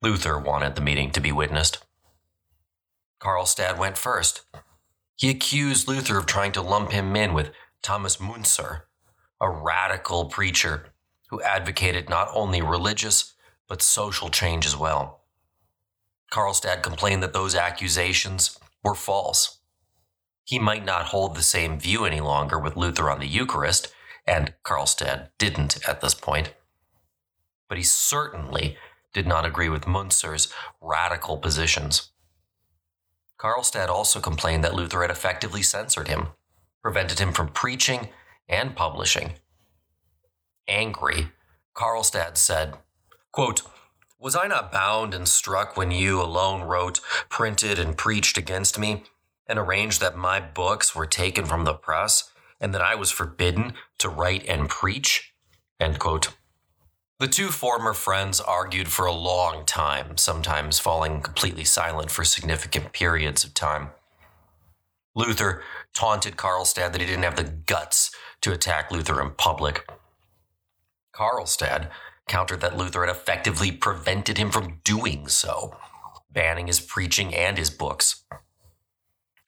Luther 0.00 0.38
wanted 0.38 0.74
the 0.74 0.80
meeting 0.80 1.10
to 1.10 1.20
be 1.20 1.32
witnessed. 1.32 1.84
Karlstadt 3.20 3.76
went 3.76 3.98
first. 3.98 4.40
He 5.16 5.28
accused 5.28 5.86
Luther 5.86 6.16
of 6.16 6.24
trying 6.24 6.52
to 6.52 6.62
lump 6.62 6.92
him 6.92 7.14
in 7.14 7.34
with 7.34 7.50
Thomas 7.82 8.18
Munzer, 8.18 8.86
a 9.38 9.50
radical 9.50 10.24
preacher 10.30 10.92
who 11.34 11.42
advocated 11.42 12.08
not 12.08 12.28
only 12.32 12.62
religious, 12.62 13.34
but 13.68 13.82
social 13.82 14.28
change 14.28 14.64
as 14.64 14.76
well. 14.76 15.22
Karlstadt 16.32 16.80
complained 16.80 17.24
that 17.24 17.32
those 17.32 17.56
accusations 17.56 18.56
were 18.84 18.94
false. 18.94 19.58
He 20.44 20.60
might 20.60 20.84
not 20.84 21.06
hold 21.06 21.34
the 21.34 21.42
same 21.42 21.80
view 21.80 22.04
any 22.04 22.20
longer 22.20 22.56
with 22.56 22.76
Luther 22.76 23.10
on 23.10 23.18
the 23.18 23.26
Eucharist, 23.26 23.92
and 24.24 24.54
Karlstadt 24.64 25.30
didn't 25.36 25.76
at 25.88 26.00
this 26.00 26.14
point. 26.14 26.54
But 27.68 27.78
he 27.78 27.84
certainly 27.84 28.76
did 29.12 29.26
not 29.26 29.44
agree 29.44 29.68
with 29.68 29.86
Munzer's 29.86 30.52
radical 30.80 31.36
positions. 31.36 32.12
Karlstadt 33.40 33.88
also 33.88 34.20
complained 34.20 34.62
that 34.62 34.74
Luther 34.74 35.02
had 35.02 35.10
effectively 35.10 35.62
censored 35.62 36.06
him, 36.06 36.28
prevented 36.80 37.18
him 37.18 37.32
from 37.32 37.48
preaching 37.48 38.10
and 38.48 38.76
publishing, 38.76 39.32
angry, 40.68 41.28
Karlstadt 41.74 42.36
said, 42.36 42.74
quote, 43.32 43.62
Was 44.18 44.36
I 44.36 44.46
not 44.46 44.72
bound 44.72 45.14
and 45.14 45.28
struck 45.28 45.76
when 45.76 45.90
you 45.90 46.20
alone 46.20 46.62
wrote, 46.62 47.00
printed, 47.28 47.78
and 47.78 47.96
preached 47.96 48.36
against 48.38 48.78
me, 48.78 49.04
and 49.46 49.58
arranged 49.58 50.00
that 50.00 50.16
my 50.16 50.40
books 50.40 50.94
were 50.94 51.06
taken 51.06 51.44
from 51.44 51.64
the 51.64 51.74
press, 51.74 52.30
and 52.60 52.72
that 52.72 52.82
I 52.82 52.94
was 52.94 53.10
forbidden 53.10 53.74
to 53.98 54.08
write 54.08 54.46
and 54.46 54.68
preach? 54.68 55.34
End 55.80 55.98
quote. 55.98 56.28
The 57.20 57.28
two 57.28 57.48
former 57.48 57.92
friends 57.94 58.40
argued 58.40 58.88
for 58.88 59.06
a 59.06 59.12
long 59.12 59.64
time, 59.66 60.16
sometimes 60.16 60.78
falling 60.78 61.20
completely 61.20 61.64
silent 61.64 62.10
for 62.10 62.24
significant 62.24 62.92
periods 62.92 63.44
of 63.44 63.54
time. 63.54 63.90
Luther 65.14 65.62
taunted 65.94 66.36
Karlstadt 66.36 66.92
that 66.92 67.00
he 67.00 67.06
didn't 67.06 67.22
have 67.22 67.36
the 67.36 67.44
guts 67.44 68.10
to 68.40 68.52
attack 68.52 68.90
Luther 68.90 69.22
in 69.22 69.30
public. 69.30 69.88
Karlstadt 71.14 71.90
countered 72.26 72.60
that 72.60 72.76
Luther 72.76 73.06
had 73.06 73.14
effectively 73.14 73.70
prevented 73.70 74.38
him 74.38 74.50
from 74.50 74.80
doing 74.84 75.28
so, 75.28 75.76
banning 76.30 76.66
his 76.66 76.80
preaching 76.80 77.34
and 77.34 77.56
his 77.56 77.70
books. 77.70 78.24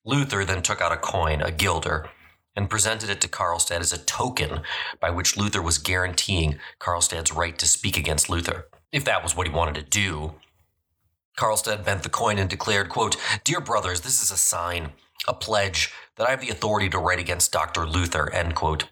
Luther 0.05 0.45
then 0.45 0.63
took 0.63 0.81
out 0.81 0.93
a 0.93 0.97
coin, 0.97 1.43
a 1.43 1.51
guilder, 1.51 2.09
and 2.55 2.71
presented 2.71 3.11
it 3.11 3.21
to 3.21 3.29
Karlstadt 3.29 3.81
as 3.81 3.93
a 3.93 3.99
token 3.99 4.63
by 5.01 5.11
which 5.11 5.37
Luther 5.37 5.61
was 5.61 5.79
guaranteeing 5.79 6.59
Karlstadt's 6.79 7.33
right 7.33 7.59
to 7.59 7.67
speak 7.67 7.99
against 7.99 8.31
Luther, 8.31 8.69
if 8.93 9.05
that 9.05 9.23
was 9.23 9.37
what 9.37 9.47
he 9.47 9.53
wanted 9.53 9.75
to 9.75 9.83
do. 9.83 10.35
Karlstadt 11.37 11.85
bent 11.85 12.03
the 12.03 12.09
coin 12.09 12.39
and 12.39 12.49
declared, 12.49 12.89
quote, 12.89 13.17
Dear 13.45 13.61
brothers, 13.61 14.01
this 14.01 14.23
is 14.23 14.31
a 14.31 14.39
sign, 14.39 14.93
a 15.29 15.35
pledge, 15.35 15.93
that 16.17 16.27
I 16.27 16.31
have 16.31 16.41
the 16.41 16.49
authority 16.49 16.89
to 16.91 16.99
write 16.99 17.19
against 17.19 17.53
Dr. 17.53 17.85
Luther, 17.87 18.33
end 18.33 18.55
quote. 18.55 18.89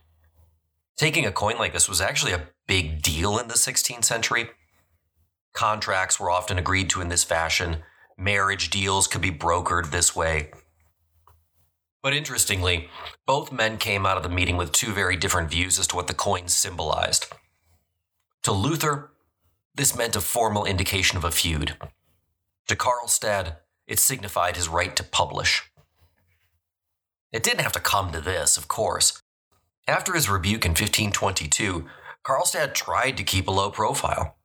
Taking 0.97 1.25
a 1.25 1.33
coin 1.33 1.57
like 1.57 1.73
this 1.73 1.89
was 1.89 2.03
actually 2.03 2.33
a 2.33 2.49
big 2.67 3.03
deal 3.03 3.39
in 3.39 3.49
the 3.49 3.55
16th 3.55 4.05
century. 4.05 4.51
Contracts 5.53 6.19
were 6.19 6.31
often 6.31 6.59
agreed 6.59 6.91
to 6.91 7.01
in 7.01 7.09
this 7.09 7.25
fashion, 7.25 7.79
marriage 8.17 8.71
deals 8.71 9.07
could 9.07 9.21
be 9.21 9.31
brokered 9.31 9.91
this 9.91 10.15
way. 10.15 10.51
But 12.03 12.15
interestingly, 12.15 12.89
both 13.27 13.53
men 13.53 13.79
came 13.79 14.05
out 14.05 14.17
of 14.17 14.23
the 14.23 14.29
meeting 14.29 14.57
with 14.57 14.73
two 14.73 14.93
very 14.93 15.17
different 15.17 15.51
views 15.51 15.79
as 15.79 15.87
to 15.89 15.97
what 15.97 16.07
the 16.07 16.15
coin 16.15 16.49
symbolized. 16.49 17.27
To 18.43 18.53
Luther, 18.53 19.13
this 19.75 19.97
meant 19.97 20.15
a 20.15 20.21
formal 20.21 20.67
indication 20.67 21.17
of 21.17 21.25
a 21.25 21.31
feud. 21.31 21.77
To 22.69 22.77
Karlstadt, 22.77 23.57
it 23.87 23.99
signified 23.99 24.57
his 24.57 24.69
right 24.69 24.95
to 24.97 25.03
publish. 25.03 25.63
It 27.33 27.43
didn't 27.43 27.63
have 27.63 27.73
to 27.73 27.81
come 27.81 28.13
to 28.13 28.21
this, 28.21 28.57
of 28.57 28.69
course. 28.69 29.21
After 29.89 30.13
his 30.13 30.31
rebuke 30.31 30.65
in 30.65 30.71
1522, 30.71 31.87
Karlstadt 32.25 32.73
tried 32.73 33.19
to 33.19 33.23
keep 33.23 33.47
a 33.47 33.51
low 33.51 33.71
profile. 33.71 34.37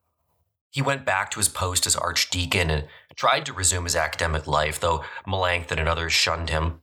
He 0.70 0.82
went 0.82 1.06
back 1.06 1.30
to 1.30 1.40
his 1.40 1.48
post 1.48 1.86
as 1.86 1.96
archdeacon 1.96 2.70
and 2.70 2.86
tried 3.16 3.46
to 3.46 3.54
resume 3.54 3.84
his 3.84 3.96
academic 3.96 4.46
life, 4.46 4.78
though 4.78 5.02
Melanchthon 5.26 5.78
and 5.78 5.88
others 5.88 6.12
shunned 6.12 6.50
him. 6.50 6.82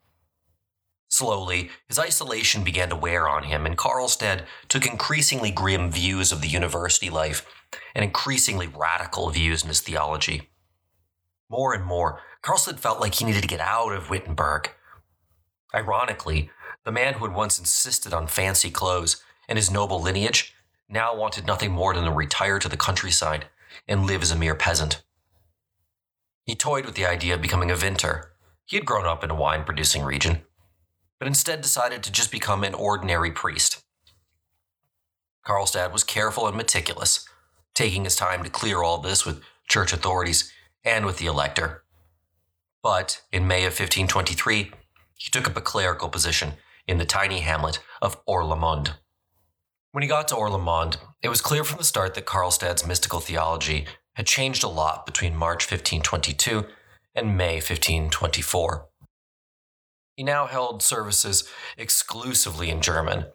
Slowly, 1.09 1.69
his 1.87 1.99
isolation 1.99 2.63
began 2.63 2.89
to 2.89 2.95
wear 2.95 3.29
on 3.29 3.43
him, 3.43 3.65
and 3.65 3.77
Karlstadt 3.77 4.45
took 4.67 4.85
increasingly 4.85 5.51
grim 5.51 5.89
views 5.89 6.31
of 6.31 6.41
the 6.41 6.49
university 6.49 7.09
life 7.09 7.45
and 7.95 8.03
increasingly 8.03 8.67
radical 8.67 9.29
views 9.29 9.61
in 9.61 9.69
his 9.69 9.81
theology. 9.81 10.49
More 11.49 11.73
and 11.73 11.85
more, 11.85 12.19
Karlstadt 12.41 12.79
felt 12.79 12.99
like 12.99 13.15
he 13.15 13.25
needed 13.25 13.43
to 13.43 13.47
get 13.47 13.61
out 13.61 13.93
of 13.93 14.09
Wittenberg. 14.09 14.71
Ironically, 15.73 16.49
the 16.83 16.91
man 16.91 17.13
who 17.13 17.25
had 17.25 17.35
once 17.35 17.57
insisted 17.57 18.13
on 18.13 18.27
fancy 18.27 18.69
clothes 18.69 19.23
and 19.47 19.57
his 19.57 19.71
noble 19.71 20.01
lineage 20.01 20.53
now 20.89 21.15
wanted 21.15 21.45
nothing 21.45 21.71
more 21.71 21.93
than 21.93 22.05
to 22.05 22.11
retire 22.11 22.59
to 22.59 22.69
the 22.69 22.77
countryside 22.77 23.45
and 23.87 24.05
live 24.05 24.21
as 24.21 24.31
a 24.31 24.35
mere 24.35 24.55
peasant. 24.55 25.03
He 26.43 26.55
toyed 26.55 26.85
with 26.85 26.95
the 26.95 27.05
idea 27.05 27.35
of 27.35 27.41
becoming 27.41 27.71
a 27.71 27.75
vintner. 27.75 28.31
He 28.65 28.77
had 28.77 28.85
grown 28.85 29.05
up 29.05 29.23
in 29.23 29.29
a 29.29 29.35
wine 29.35 29.63
producing 29.63 30.03
region, 30.03 30.43
but 31.19 31.27
instead 31.27 31.61
decided 31.61 32.03
to 32.03 32.11
just 32.11 32.31
become 32.31 32.63
an 32.63 32.73
ordinary 32.73 33.31
priest. 33.31 33.83
Karlstadt 35.45 35.91
was 35.91 36.03
careful 36.03 36.47
and 36.47 36.55
meticulous, 36.55 37.27
taking 37.73 38.03
his 38.03 38.15
time 38.15 38.43
to 38.43 38.49
clear 38.49 38.83
all 38.83 38.97
this 38.97 39.25
with 39.25 39.41
church 39.69 39.93
authorities 39.93 40.51
and 40.83 41.05
with 41.05 41.17
the 41.17 41.25
elector. 41.25 41.83
But 42.81 43.21
in 43.31 43.47
May 43.47 43.61
of 43.61 43.73
1523, 43.73 44.71
he 45.15 45.31
took 45.31 45.47
up 45.47 45.57
a 45.57 45.61
clerical 45.61 46.09
position 46.09 46.53
in 46.87 46.97
the 46.97 47.05
tiny 47.05 47.39
hamlet 47.39 47.79
of 48.01 48.23
Orlamund. 48.25 48.93
When 49.97 50.03
he 50.03 50.07
got 50.07 50.27
to 50.27 50.35
Orlamund, 50.35 50.97
it 51.23 51.29
was 51.29 51.41
clear 51.41 51.63
from 51.63 51.79
the 51.79 51.83
start 51.83 52.13
that 52.13 52.27
Karlstadt's 52.27 52.85
mystical 52.85 53.19
theology 53.19 53.87
had 54.13 54.27
changed 54.27 54.63
a 54.63 54.67
lot 54.67 55.07
between 55.07 55.35
March 55.35 55.63
1522 55.63 56.67
and 57.15 57.35
May 57.35 57.55
1524. 57.55 58.89
He 60.15 60.23
now 60.23 60.45
held 60.45 60.83
services 60.83 61.49
exclusively 61.79 62.69
in 62.69 62.79
German. 62.79 63.25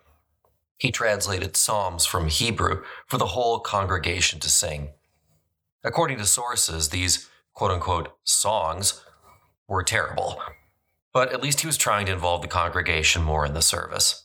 He 0.78 0.92
translated 0.92 1.56
Psalms 1.56 2.06
from 2.06 2.28
Hebrew 2.28 2.84
for 3.08 3.18
the 3.18 3.34
whole 3.34 3.58
congregation 3.58 4.38
to 4.38 4.48
sing. 4.48 4.90
According 5.82 6.18
to 6.18 6.26
sources, 6.26 6.90
these 6.90 7.28
quote 7.54 7.72
unquote 7.72 8.10
songs 8.22 9.04
were 9.66 9.82
terrible 9.82 10.40
but 11.12 11.32
at 11.32 11.42
least 11.42 11.60
he 11.60 11.66
was 11.66 11.76
trying 11.76 12.06
to 12.06 12.12
involve 12.12 12.42
the 12.42 12.48
congregation 12.48 13.22
more 13.22 13.44
in 13.44 13.54
the 13.54 13.62
service. 13.62 14.21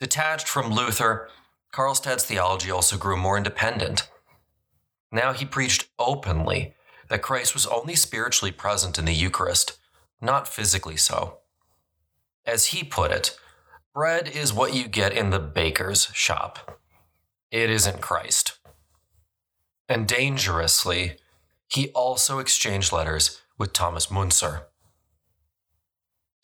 Detached 0.00 0.48
from 0.48 0.72
Luther, 0.72 1.28
Karlstadt's 1.74 2.24
theology 2.24 2.70
also 2.70 2.96
grew 2.96 3.18
more 3.18 3.36
independent. 3.36 4.08
Now 5.12 5.34
he 5.34 5.44
preached 5.44 5.90
openly 5.98 6.74
that 7.10 7.20
Christ 7.20 7.52
was 7.52 7.66
only 7.66 7.94
spiritually 7.94 8.50
present 8.50 8.98
in 8.98 9.04
the 9.04 9.12
Eucharist, 9.12 9.78
not 10.20 10.48
physically 10.48 10.96
so. 10.96 11.40
As 12.46 12.66
he 12.66 12.82
put 12.82 13.10
it, 13.10 13.38
bread 13.94 14.26
is 14.26 14.54
what 14.54 14.72
you 14.72 14.88
get 14.88 15.12
in 15.12 15.28
the 15.28 15.38
baker's 15.38 16.06
shop. 16.14 16.80
It 17.50 17.68
isn't 17.68 18.00
Christ. 18.00 18.58
And 19.86 20.08
dangerously, 20.08 21.18
he 21.68 21.88
also 21.88 22.38
exchanged 22.38 22.90
letters 22.90 23.42
with 23.58 23.74
Thomas 23.74 24.10
Munzer. 24.10 24.69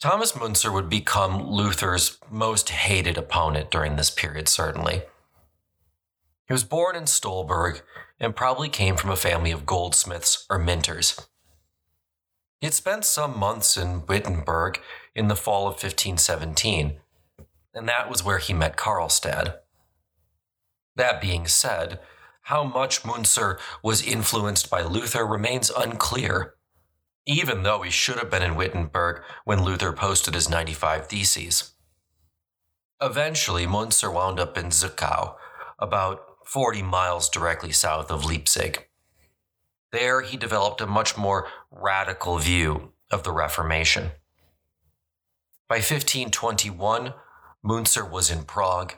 Thomas 0.00 0.36
Munzer 0.36 0.70
would 0.70 0.90
become 0.90 1.48
Luther's 1.48 2.18
most 2.30 2.68
hated 2.68 3.16
opponent 3.16 3.70
during 3.70 3.96
this 3.96 4.10
period, 4.10 4.46
certainly. 4.46 5.02
He 6.46 6.52
was 6.52 6.64
born 6.64 6.96
in 6.96 7.06
Stolberg 7.06 7.82
and 8.20 8.36
probably 8.36 8.68
came 8.68 8.96
from 8.96 9.10
a 9.10 9.16
family 9.16 9.50
of 9.50 9.64
goldsmiths 9.64 10.46
or 10.50 10.58
minters. 10.58 11.26
He 12.60 12.66
had 12.66 12.74
spent 12.74 13.04
some 13.04 13.38
months 13.38 13.76
in 13.76 14.04
Wittenberg 14.06 14.80
in 15.14 15.28
the 15.28 15.36
fall 15.36 15.62
of 15.66 15.74
1517, 15.74 16.98
and 17.74 17.88
that 17.88 18.10
was 18.10 18.22
where 18.24 18.38
he 18.38 18.52
met 18.52 18.76
Karlstadt. 18.76 19.56
That 20.94 21.20
being 21.20 21.46
said, 21.46 22.00
how 22.42 22.64
much 22.64 23.04
Munzer 23.04 23.58
was 23.82 24.06
influenced 24.06 24.70
by 24.70 24.82
Luther 24.82 25.26
remains 25.26 25.70
unclear 25.70 26.54
even 27.26 27.64
though 27.64 27.82
he 27.82 27.90
should 27.90 28.18
have 28.18 28.30
been 28.30 28.42
in 28.42 28.54
Wittenberg 28.54 29.22
when 29.44 29.64
Luther 29.64 29.92
posted 29.92 30.34
his 30.34 30.48
95 30.48 31.08
Theses. 31.08 31.72
Eventually, 33.02 33.66
Munzer 33.66 34.10
wound 34.10 34.40
up 34.40 34.56
in 34.56 34.66
Zwickau, 34.66 35.34
about 35.78 36.22
40 36.46 36.82
miles 36.82 37.28
directly 37.28 37.72
south 37.72 38.10
of 38.10 38.24
Leipzig. 38.24 38.86
There, 39.92 40.22
he 40.22 40.36
developed 40.36 40.80
a 40.80 40.86
much 40.86 41.16
more 41.16 41.48
radical 41.70 42.38
view 42.38 42.92
of 43.10 43.24
the 43.24 43.32
Reformation. 43.32 44.12
By 45.68 45.76
1521, 45.76 47.12
Munzer 47.62 48.04
was 48.04 48.30
in 48.30 48.44
Prague 48.44 48.94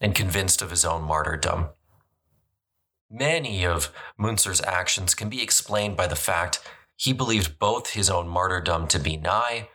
and 0.00 0.14
convinced 0.14 0.62
of 0.62 0.70
his 0.70 0.84
own 0.84 1.02
martyrdom. 1.02 1.68
Many 3.10 3.64
of 3.64 3.92
Munzer's 4.18 4.62
actions 4.62 5.14
can 5.14 5.28
be 5.28 5.42
explained 5.42 5.96
by 5.96 6.06
the 6.06 6.16
fact 6.16 6.60
he 6.96 7.12
believed 7.12 7.58
both 7.58 7.90
his 7.90 8.10
own 8.10 8.26
martyrdom 8.26 8.88
to 8.88 8.98
be 8.98 9.16
nigh, 9.16 9.68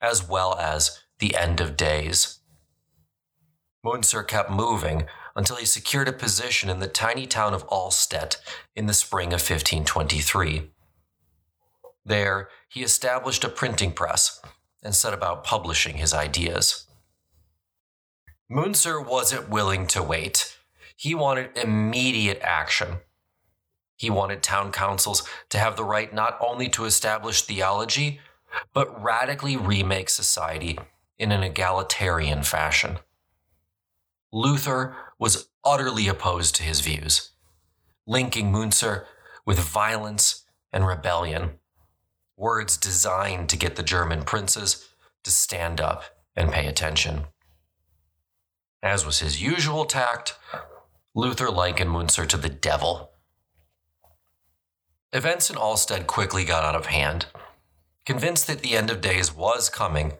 as 0.00 0.28
well 0.28 0.56
as 0.58 1.02
the 1.18 1.36
end 1.36 1.60
of 1.60 1.76
days. 1.76 2.40
Munzer 3.84 4.22
kept 4.22 4.50
moving 4.50 5.06
until 5.36 5.56
he 5.56 5.66
secured 5.66 6.08
a 6.08 6.12
position 6.12 6.68
in 6.68 6.80
the 6.80 6.88
tiny 6.88 7.26
town 7.26 7.54
of 7.54 7.66
Allstedt 7.68 8.36
in 8.74 8.86
the 8.86 8.94
spring 8.94 9.28
of 9.28 9.40
1523. 9.40 10.70
There, 12.04 12.48
he 12.68 12.82
established 12.82 13.44
a 13.44 13.48
printing 13.48 13.92
press 13.92 14.40
and 14.82 14.94
set 14.94 15.12
about 15.12 15.44
publishing 15.44 15.96
his 15.96 16.14
ideas. 16.14 16.86
Munzer 18.48 19.00
wasn't 19.00 19.50
willing 19.50 19.86
to 19.88 20.02
wait. 20.02 20.56
He 20.96 21.14
wanted 21.14 21.56
immediate 21.56 22.40
action. 22.42 22.98
He 23.96 24.10
wanted 24.10 24.42
town 24.42 24.72
councils 24.72 25.22
to 25.48 25.58
have 25.58 25.76
the 25.76 25.84
right 25.84 26.12
not 26.12 26.36
only 26.40 26.68
to 26.70 26.84
establish 26.84 27.42
theology, 27.42 28.20
but 28.72 29.02
radically 29.02 29.56
remake 29.56 30.10
society 30.10 30.78
in 31.18 31.32
an 31.32 31.42
egalitarian 31.42 32.42
fashion. 32.42 32.98
Luther 34.32 34.94
was 35.18 35.48
utterly 35.64 36.08
opposed 36.08 36.54
to 36.56 36.62
his 36.62 36.80
views, 36.80 37.30
linking 38.06 38.52
Munzer 38.52 39.06
with 39.46 39.58
violence 39.58 40.44
and 40.72 40.86
rebellion, 40.86 41.58
words 42.36 42.76
designed 42.76 43.48
to 43.48 43.56
get 43.56 43.76
the 43.76 43.82
German 43.82 44.24
princes 44.24 44.88
to 45.24 45.30
stand 45.30 45.80
up 45.80 46.04
and 46.34 46.52
pay 46.52 46.66
attention. 46.66 47.24
As 48.82 49.06
was 49.06 49.20
his 49.20 49.42
usual 49.42 49.86
tact, 49.86 50.36
Luther 51.14 51.50
likened 51.50 51.90
Munzer 51.90 52.26
to 52.26 52.36
the 52.36 52.50
devil 52.50 53.10
Events 55.12 55.50
in 55.50 55.56
Allstedt 55.56 56.06
quickly 56.06 56.44
got 56.44 56.64
out 56.64 56.74
of 56.74 56.86
hand. 56.86 57.26
Convinced 58.04 58.46
that 58.48 58.60
the 58.60 58.76
end 58.76 58.90
of 58.90 59.00
days 59.00 59.34
was 59.34 59.68
coming, 59.68 60.14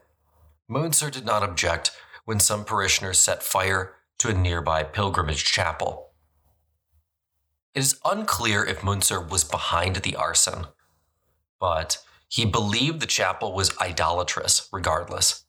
Munzer 0.68 1.11
did 1.11 1.26
not 1.26 1.43
object 1.43 1.91
when 2.24 2.39
some 2.39 2.64
parishioners 2.64 3.18
set 3.18 3.43
fire 3.43 3.95
to 4.18 4.28
a 4.28 4.34
nearby 4.34 4.84
pilgrimage 4.84 5.45
chapel. 5.45 6.11
It 7.74 7.80
is 7.80 8.01
unclear 8.05 8.64
if 8.64 8.82
Munzer 8.82 9.20
was 9.20 9.45
behind 9.45 9.97
the 9.97 10.16
arson, 10.16 10.66
but 11.61 11.99
he 12.28 12.45
believed 12.45 13.01
the 13.01 13.07
chapel 13.07 13.53
was 13.53 13.76
idolatrous 13.78 14.68
regardless 14.72 15.45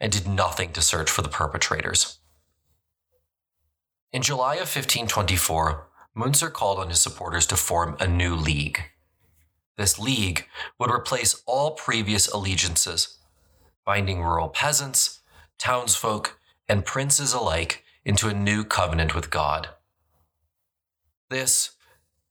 and 0.00 0.12
did 0.12 0.26
nothing 0.26 0.72
to 0.72 0.80
search 0.80 1.10
for 1.10 1.22
the 1.22 1.28
perpetrators. 1.28 2.18
In 4.12 4.22
July 4.22 4.54
of 4.54 4.60
1524, 4.60 5.85
Munzer 6.16 6.48
called 6.48 6.78
on 6.78 6.88
his 6.88 7.00
supporters 7.00 7.44
to 7.46 7.56
form 7.56 7.94
a 8.00 8.06
new 8.06 8.34
league. 8.34 8.82
This 9.76 9.98
league 9.98 10.46
would 10.78 10.90
replace 10.90 11.42
all 11.46 11.72
previous 11.72 12.26
allegiances, 12.26 13.18
binding 13.84 14.22
rural 14.22 14.48
peasants, 14.48 15.20
townsfolk, 15.58 16.38
and 16.68 16.86
princes 16.86 17.34
alike 17.34 17.84
into 18.02 18.28
a 18.28 18.34
new 18.34 18.64
covenant 18.64 19.14
with 19.14 19.30
God. 19.30 19.68
This 21.28 21.72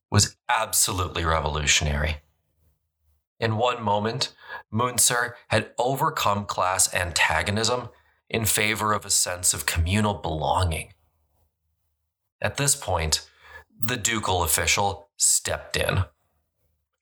was 0.09 0.35
absolutely 0.49 1.23
revolutionary. 1.23 2.17
In 3.39 3.57
one 3.57 3.83
moment, 3.83 4.33
Munzer 4.71 5.35
had 5.49 5.71
overcome 5.77 6.45
class 6.45 6.91
antagonism 6.91 7.89
in 8.29 8.45
favor 8.45 8.93
of 8.93 9.05
a 9.05 9.11
sense 9.11 9.53
of 9.53 9.67
communal 9.67 10.15
belonging. 10.15 10.93
At 12.41 12.57
this 12.57 12.75
point, 12.75 13.29
the 13.87 13.97
ducal 13.97 14.41
official 14.41 15.09
stepped 15.15 15.77
in, 15.77 16.05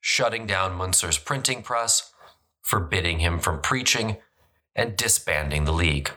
shutting 0.00 0.46
down 0.46 0.76
Munzer's 0.76 1.16
printing 1.16 1.62
press, 1.62 2.12
forbidding 2.60 3.20
him 3.20 3.38
from 3.38 3.62
preaching, 3.62 4.18
and 4.76 4.94
disbanding 4.94 5.64
the 5.64 5.72
league. 5.72 6.10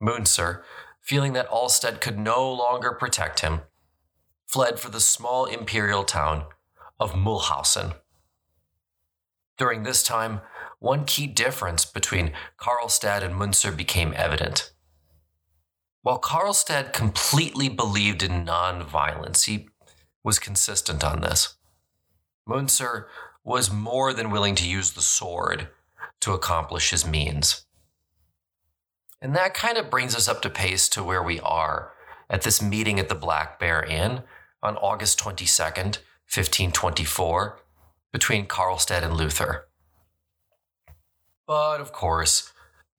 Munzer, 0.00 0.64
feeling 1.00 1.34
that 1.34 1.48
Allstedt 1.50 2.00
could 2.00 2.18
no 2.18 2.52
longer 2.52 2.90
protect 2.90 3.40
him, 3.40 3.60
fled 4.44 4.80
for 4.80 4.90
the 4.90 5.00
small 5.00 5.44
imperial 5.44 6.02
town 6.02 6.46
of 6.98 7.12
Mulhausen. 7.12 7.94
During 9.56 9.84
this 9.84 10.02
time, 10.02 10.40
one 10.80 11.04
key 11.04 11.28
difference 11.28 11.84
between 11.84 12.32
Karlstadt 12.58 13.22
and 13.22 13.36
Munzer 13.36 13.70
became 13.70 14.14
evident. 14.16 14.72
While 16.02 16.20
Karlstadt 16.20 16.92
completely 16.92 17.68
believed 17.68 18.24
in 18.24 18.44
nonviolence, 18.44 19.44
he 19.44 19.68
was 20.24 20.40
consistent 20.40 21.04
on 21.04 21.20
this. 21.20 21.54
Munzer 22.46 23.08
was 23.44 23.72
more 23.72 24.12
than 24.12 24.30
willing 24.30 24.56
to 24.56 24.68
use 24.68 24.92
the 24.92 25.00
sword 25.00 25.68
to 26.20 26.32
accomplish 26.32 26.90
his 26.90 27.06
means. 27.06 27.66
And 29.20 29.36
that 29.36 29.54
kind 29.54 29.78
of 29.78 29.90
brings 29.90 30.16
us 30.16 30.26
up 30.26 30.42
to 30.42 30.50
pace 30.50 30.88
to 30.90 31.04
where 31.04 31.22
we 31.22 31.38
are 31.40 31.92
at 32.28 32.42
this 32.42 32.60
meeting 32.60 32.98
at 32.98 33.08
the 33.08 33.14
Black 33.14 33.60
Bear 33.60 33.84
Inn 33.84 34.22
on 34.60 34.76
August 34.78 35.20
22nd, 35.20 35.98
1524, 36.26 37.60
between 38.12 38.46
Karlstadt 38.46 39.04
and 39.04 39.16
Luther. 39.16 39.68
But 41.46 41.80
of 41.80 41.92
course, 41.92 42.52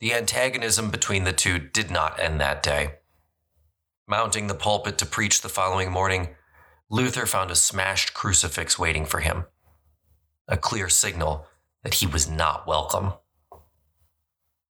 the 0.03 0.13
antagonism 0.13 0.89
between 0.89 1.23
the 1.23 1.31
two 1.31 1.57
did 1.57 1.89
not 1.89 2.19
end 2.19 2.41
that 2.41 2.61
day. 2.61 2.95
Mounting 4.05 4.47
the 4.47 4.53
pulpit 4.53 4.97
to 4.97 5.05
preach 5.05 5.39
the 5.39 5.47
following 5.47 5.89
morning, 5.89 6.35
Luther 6.89 7.25
found 7.25 7.49
a 7.49 7.55
smashed 7.55 8.13
crucifix 8.13 8.77
waiting 8.77 9.05
for 9.05 9.21
him, 9.21 9.45
a 10.45 10.57
clear 10.57 10.89
signal 10.89 11.47
that 11.83 11.93
he 11.93 12.05
was 12.05 12.29
not 12.29 12.67
welcome. 12.67 13.13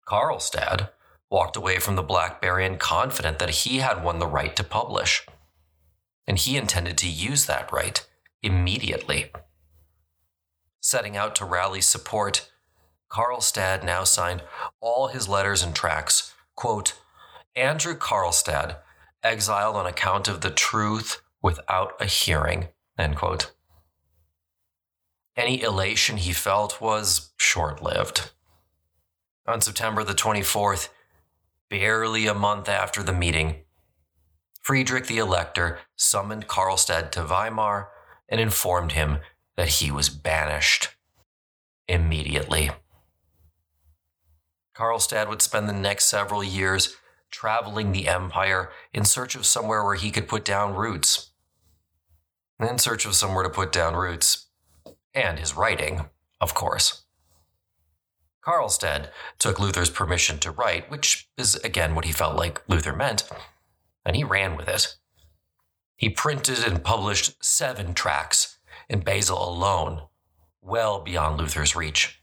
Karlstadt 0.05 0.91
walked 1.31 1.57
away 1.57 1.79
from 1.79 1.95
the 1.95 2.03
Black 2.03 2.41
Bear 2.41 2.59
Inn 2.59 2.77
confident 2.77 3.39
that 3.39 3.51
he 3.51 3.79
had 3.79 4.03
won 4.03 4.19
the 4.19 4.27
right 4.27 4.57
to 4.57 4.65
publish, 4.65 5.25
and 6.27 6.39
he 6.39 6.57
intended 6.57 6.99
to 6.99 7.09
use 7.09 7.47
that 7.47 7.73
right 7.73 8.05
immediately. 8.43 9.31
Setting 10.81 11.17
out 11.17 11.37
to 11.37 11.45
rally 11.45 11.81
support, 11.81 12.50
Karlstadt 13.11 13.83
now 13.85 14.05
signed 14.05 14.43
all 14.81 15.09
his 15.09 15.29
letters 15.29 15.63
and 15.63 15.75
tracts, 15.75 16.33
quote, 16.55 16.95
Andrew 17.57 17.97
Karlstadt, 17.97 18.79
exiled 19.23 19.77
on 19.77 19.87
account 19.87 20.29
of 20.29 20.41
the 20.41 20.51
truth 20.51 21.21
without 21.43 21.95
a 22.01 22.07
hearing, 22.07 22.69
end 22.97 23.17
quote. 23.17 23.53
Any 25.37 25.63
elation 25.63 26.19
he 26.19 26.33
felt 26.33 26.81
was 26.81 27.33
short 27.37 27.83
lived. 27.83 28.31
On 29.47 29.61
September 29.61 30.05
the 30.05 30.15
24th, 30.15 30.91
barely 31.69 32.27
a 32.27 32.35
month 32.35 32.69
after 32.69 33.03
the 33.03 33.13
meeting, 33.13 33.57
Friedrich 34.61 35.07
the 35.07 35.19
Elector 35.19 35.79
summoned 35.97 36.47
Karlstadt 36.47 37.11
to 37.13 37.25
Weimar 37.25 37.89
and 38.29 38.41
informed 38.41 38.93
him 38.93 39.19
that 39.57 39.69
he 39.69 39.91
was 39.91 40.09
banished 40.09 40.91
immediately. 41.89 42.71
Karlstadt 44.81 45.29
would 45.29 45.43
spend 45.43 45.69
the 45.69 45.75
next 45.75 46.07
several 46.07 46.43
years 46.43 46.97
traveling 47.31 47.93
the 47.93 48.09
empire 48.09 48.71
in 48.95 49.05
search 49.05 49.35
of 49.37 49.45
somewhere 49.45 49.85
where 49.85 49.97
he 49.97 50.11
could 50.11 50.27
put 50.27 50.43
down 50.43 50.75
roots. 50.75 51.33
In 52.59 52.79
search 52.79 53.05
of 53.05 53.15
somewhere 53.15 53.43
to 53.43 53.51
put 53.51 53.73
down 53.73 53.95
roots. 53.95 54.47
And 55.13 55.39
his 55.39 55.55
writing, 55.55 56.07
of 56.41 56.55
course. 56.55 57.03
Karlstadt 58.43 59.11
took 59.39 59.61
Luther's 59.61 59.91
permission 59.91 60.39
to 60.39 60.51
write, 60.51 60.91
which 60.91 61.29
is 61.37 61.57
again 61.57 61.95
what 61.95 62.07
he 62.07 62.13
felt 62.13 62.37
like 62.37 62.63
Luther 62.67 62.97
meant, 62.97 63.29
and 64.07 64.17
he 64.17 64.25
ran 64.25 64.57
with 64.57 64.69
it. 64.69 64.97
He 65.95 66.09
printed 66.09 66.65
and 66.67 66.83
published 66.83 67.45
seven 67.45 67.93
tracts 67.93 68.57
in 68.89 69.01
Basel 69.01 69.47
alone, 69.47 70.05
well 70.63 71.01
beyond 71.01 71.37
Luther's 71.37 71.77
reach. 71.77 72.20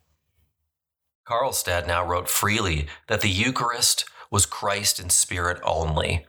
Karlstadt 1.27 1.85
now 1.85 2.05
wrote 2.05 2.29
freely 2.29 2.87
that 3.07 3.21
the 3.21 3.29
Eucharist 3.29 4.05
was 4.31 4.45
Christ 4.45 4.99
in 4.99 5.09
spirit 5.09 5.59
only. 5.63 6.25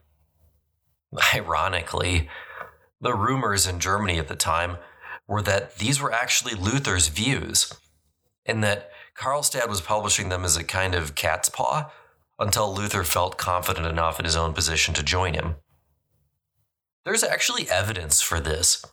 Ironically, 1.35 2.29
the 3.01 3.15
rumors 3.15 3.67
in 3.67 3.79
Germany 3.79 4.19
at 4.19 4.29
the 4.29 4.35
time 4.35 4.79
were 5.27 5.43
that 5.43 5.77
these 5.77 6.01
were 6.01 6.13
actually 6.13 6.55
Luther's 6.55 7.09
views, 7.09 7.73
and 8.45 8.65
that 8.65 8.91
Karlstadt 9.17 9.69
was 9.69 9.81
publishing 9.81 10.31
them 10.31 10.45
as 10.45 10.57
a 10.57 10.65
kind 10.65 10.95
of 10.95 11.15
cat's 11.15 11.49
paw 11.49 11.91
until 12.39 12.75
Luther 12.75 13.05
felt 13.05 13.37
confident 13.37 13.87
enough 13.87 14.19
in 14.19 14.25
his 14.25 14.37
own 14.37 14.53
position 14.53 14.95
to 14.95 15.03
join 15.03 15.35
him. 15.35 15.57
There's 17.05 17.25
actually 17.25 17.69
evidence 17.69 18.21
for 18.21 18.41
this. 18.41 18.85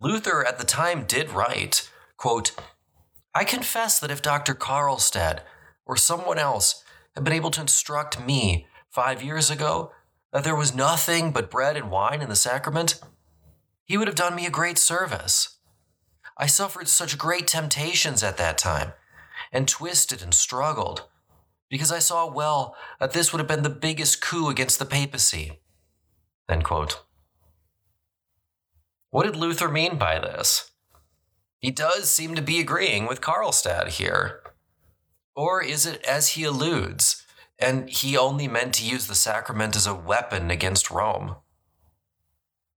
Luther 0.00 0.44
at 0.44 0.58
the 0.58 0.64
time 0.64 1.04
did 1.04 1.30
write, 1.30 1.90
quote, 2.16 2.52
I 3.38 3.44
confess 3.44 4.00
that 4.00 4.10
if 4.10 4.20
Dr. 4.20 4.52
Karlstadt 4.52 5.42
or 5.86 5.96
someone 5.96 6.38
else 6.38 6.82
had 7.14 7.22
been 7.22 7.32
able 7.32 7.52
to 7.52 7.60
instruct 7.60 8.20
me 8.20 8.66
five 8.90 9.22
years 9.22 9.48
ago 9.48 9.92
that 10.32 10.42
there 10.42 10.56
was 10.56 10.74
nothing 10.74 11.30
but 11.30 11.48
bread 11.48 11.76
and 11.76 11.88
wine 11.88 12.20
in 12.20 12.30
the 12.30 12.34
sacrament, 12.34 13.00
he 13.84 13.96
would 13.96 14.08
have 14.08 14.16
done 14.16 14.34
me 14.34 14.44
a 14.44 14.50
great 14.50 14.76
service. 14.76 15.58
I 16.36 16.46
suffered 16.46 16.88
such 16.88 17.16
great 17.16 17.46
temptations 17.46 18.24
at 18.24 18.38
that 18.38 18.58
time 18.58 18.94
and 19.52 19.68
twisted 19.68 20.20
and 20.20 20.34
struggled, 20.34 21.04
because 21.70 21.92
I 21.92 22.00
saw 22.00 22.28
well 22.28 22.74
that 22.98 23.12
this 23.12 23.32
would 23.32 23.38
have 23.38 23.46
been 23.46 23.62
the 23.62 23.70
biggest 23.70 24.20
coup 24.20 24.48
against 24.48 24.80
the 24.80 24.84
papacy. 24.84 25.60
What 29.10 29.26
did 29.26 29.36
Luther 29.36 29.68
mean 29.68 29.96
by 29.96 30.18
this? 30.18 30.72
He 31.58 31.70
does 31.70 32.10
seem 32.10 32.34
to 32.34 32.42
be 32.42 32.60
agreeing 32.60 33.06
with 33.06 33.20
Karlstadt 33.20 33.88
here. 33.88 34.40
Or 35.34 35.62
is 35.62 35.86
it 35.86 36.02
as 36.04 36.30
he 36.30 36.44
alludes, 36.44 37.24
and 37.58 37.88
he 37.88 38.16
only 38.16 38.48
meant 38.48 38.74
to 38.74 38.84
use 38.84 39.06
the 39.06 39.14
sacrament 39.14 39.74
as 39.74 39.86
a 39.86 39.94
weapon 39.94 40.50
against 40.50 40.90
Rome? 40.90 41.36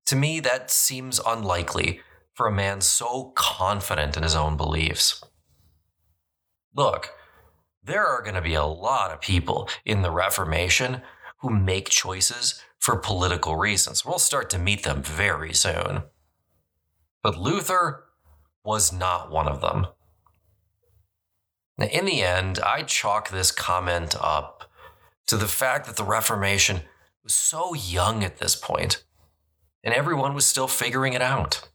To 0.08 0.16
me, 0.16 0.40
that 0.40 0.72
seems 0.72 1.20
unlikely 1.26 2.02
for 2.34 2.48
a 2.48 2.52
man 2.52 2.82
so 2.82 3.32
confident 3.36 4.18
in 4.18 4.24
his 4.24 4.36
own 4.36 4.58
beliefs. 4.58 5.24
Look, 6.76 7.12
there 7.84 8.06
are 8.06 8.22
going 8.22 8.36
to 8.36 8.42
be 8.42 8.54
a 8.54 8.66
lot 8.66 9.12
of 9.12 9.22
people 9.22 9.70
in 9.86 10.02
the 10.02 10.12
Reformation 10.12 11.02
who 11.40 11.50
make 11.50 11.90
choices 11.90 12.62
for 12.80 12.98
political 12.98 13.56
reasons. 13.56 14.06
We'll 14.06 14.20
start 14.20 14.50
to 14.52 14.60
meet 14.60 14.84
them 14.84 15.04
very 15.04 15.54
soon. 15.54 16.04
But 17.22 17.38
Luther 17.38 18.06
was 18.64 18.94
not 18.94 19.32
one 19.32 19.48
of 19.48 19.62
them. 19.62 19.88
Now, 21.78 21.88
in 21.88 22.06
the 22.06 22.22
end, 22.22 22.60
I 22.60 22.84
chalk 22.84 23.30
this 23.30 23.52
comment 23.52 24.16
up 24.20 24.70
to 25.28 25.38
the 25.38 25.48
fact 25.48 25.88
that 25.88 25.96
the 25.96 26.04
Reformation 26.04 26.82
was 27.24 27.34
so 27.34 27.74
young 27.74 28.24
at 28.24 28.38
this 28.38 28.56
point, 28.56 29.04
and 29.84 29.94
everyone 29.94 30.34
was 30.34 30.46
still 30.46 30.68
figuring 30.68 31.14
it 31.14 31.22
out. 31.22 31.68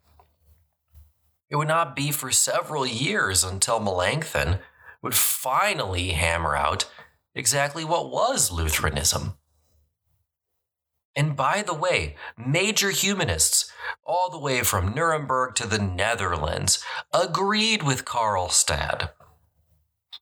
It 1.49 1.57
would 1.57 1.69
not 1.69 1.97
be 1.97 2.11
for 2.11 2.31
several 2.31 2.87
years 2.87 3.45
until 3.45 3.81
Melanchthon 3.81 4.59
would 5.03 5.15
finally 5.15 6.11
hammer 6.11 6.57
out 6.57 6.91
exactly 7.35 7.85
what 7.85 8.11
was 8.11 8.51
Lutheranism. 8.51 9.35
And 11.17 11.35
by 11.35 11.63
the 11.63 11.75
way, 11.75 12.15
major 12.37 12.91
humanists, 12.91 13.73
all 14.05 14.29
the 14.29 14.39
way 14.39 14.63
from 14.63 14.95
Nuremberg 14.95 15.55
to 15.55 15.67
the 15.67 15.79
Netherlands, 15.79 16.85
agreed 17.13 17.83
with 17.83 18.05
Karlstadt. 18.05 19.11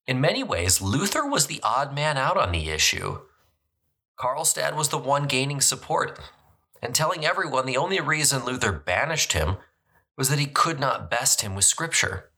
In 0.07 0.21
many 0.21 0.45
ways, 0.45 0.81
Luther 0.81 1.27
was 1.27 1.47
the 1.47 1.61
odd 1.65 1.93
man 1.93 2.17
out 2.17 2.37
on 2.37 2.53
the 2.53 2.71
issue. 2.71 3.19
Karlstadt 4.17 4.77
was 4.77 4.91
the 4.91 4.99
one 4.99 5.27
gaining 5.27 5.61
support 5.61 6.21
and 6.81 6.95
telling 6.95 7.25
everyone 7.25 7.67
the 7.67 7.77
only 7.77 7.99
reason 7.99 8.45
Luther 8.45 8.71
banished 8.71 9.33
him 9.33 9.57
was 10.17 10.29
that 10.29 10.39
he 10.39 10.47
could 10.47 10.79
not 10.79 11.11
best 11.11 11.41
him 11.41 11.57
with 11.57 11.65
Scripture. 11.65 12.31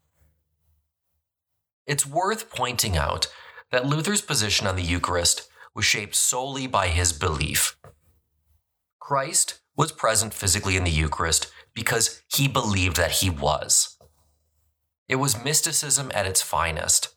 It's 1.86 2.07
worth 2.07 2.50
pointing 2.50 2.96
out 2.96 3.26
that 3.70 3.84
Luther's 3.84 4.22
position 4.22 4.66
on 4.66 4.76
the 4.76 4.82
Eucharist 4.82 5.48
was 5.74 5.84
shaped 5.84 6.14
solely 6.14 6.66
by 6.66 6.88
his 6.88 7.12
belief. 7.12 7.75
Christ 9.07 9.61
was 9.76 9.92
present 9.92 10.34
physically 10.34 10.76
in 10.76 10.82
the 10.82 10.90
Eucharist 10.90 11.46
because 11.74 12.24
he 12.26 12.48
believed 12.48 12.96
that 12.96 13.12
he 13.12 13.30
was. 13.30 13.96
It 15.09 15.14
was 15.14 15.44
mysticism 15.44 16.11
at 16.12 16.26
its 16.26 16.42
finest. 16.42 17.16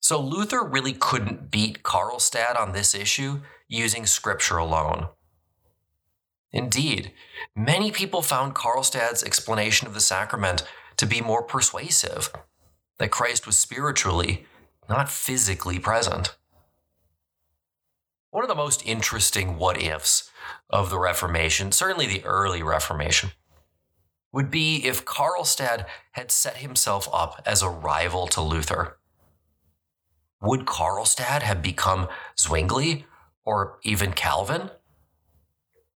So 0.00 0.20
Luther 0.20 0.64
really 0.64 0.92
couldn't 0.92 1.52
beat 1.52 1.84
Karlstadt 1.84 2.58
on 2.58 2.72
this 2.72 2.96
issue 2.96 3.42
using 3.68 4.06
scripture 4.06 4.56
alone. 4.56 5.06
Indeed, 6.50 7.12
many 7.54 7.92
people 7.92 8.20
found 8.20 8.56
Karlstadt's 8.56 9.22
explanation 9.22 9.86
of 9.86 9.94
the 9.94 10.00
sacrament 10.00 10.64
to 10.96 11.06
be 11.06 11.20
more 11.20 11.44
persuasive 11.44 12.32
that 12.98 13.12
Christ 13.12 13.46
was 13.46 13.56
spiritually, 13.56 14.46
not 14.88 15.08
physically 15.08 15.78
present. 15.78 16.34
One 18.32 18.42
of 18.42 18.48
the 18.48 18.56
most 18.56 18.84
interesting 18.84 19.56
what 19.56 19.80
ifs 19.80 20.29
of 20.68 20.90
the 20.90 20.98
Reformation, 20.98 21.72
certainly 21.72 22.06
the 22.06 22.24
early 22.24 22.62
Reformation, 22.62 23.30
would 24.32 24.50
be 24.50 24.76
if 24.86 25.04
Karlstadt 25.04 25.86
had 26.12 26.30
set 26.30 26.58
himself 26.58 27.08
up 27.12 27.42
as 27.44 27.62
a 27.62 27.68
rival 27.68 28.26
to 28.28 28.40
Luther. 28.40 28.96
Would 30.40 30.66
Karlstadt 30.66 31.42
have 31.42 31.62
become 31.62 32.08
Zwingli 32.38 33.06
or 33.44 33.78
even 33.82 34.12
Calvin? 34.12 34.70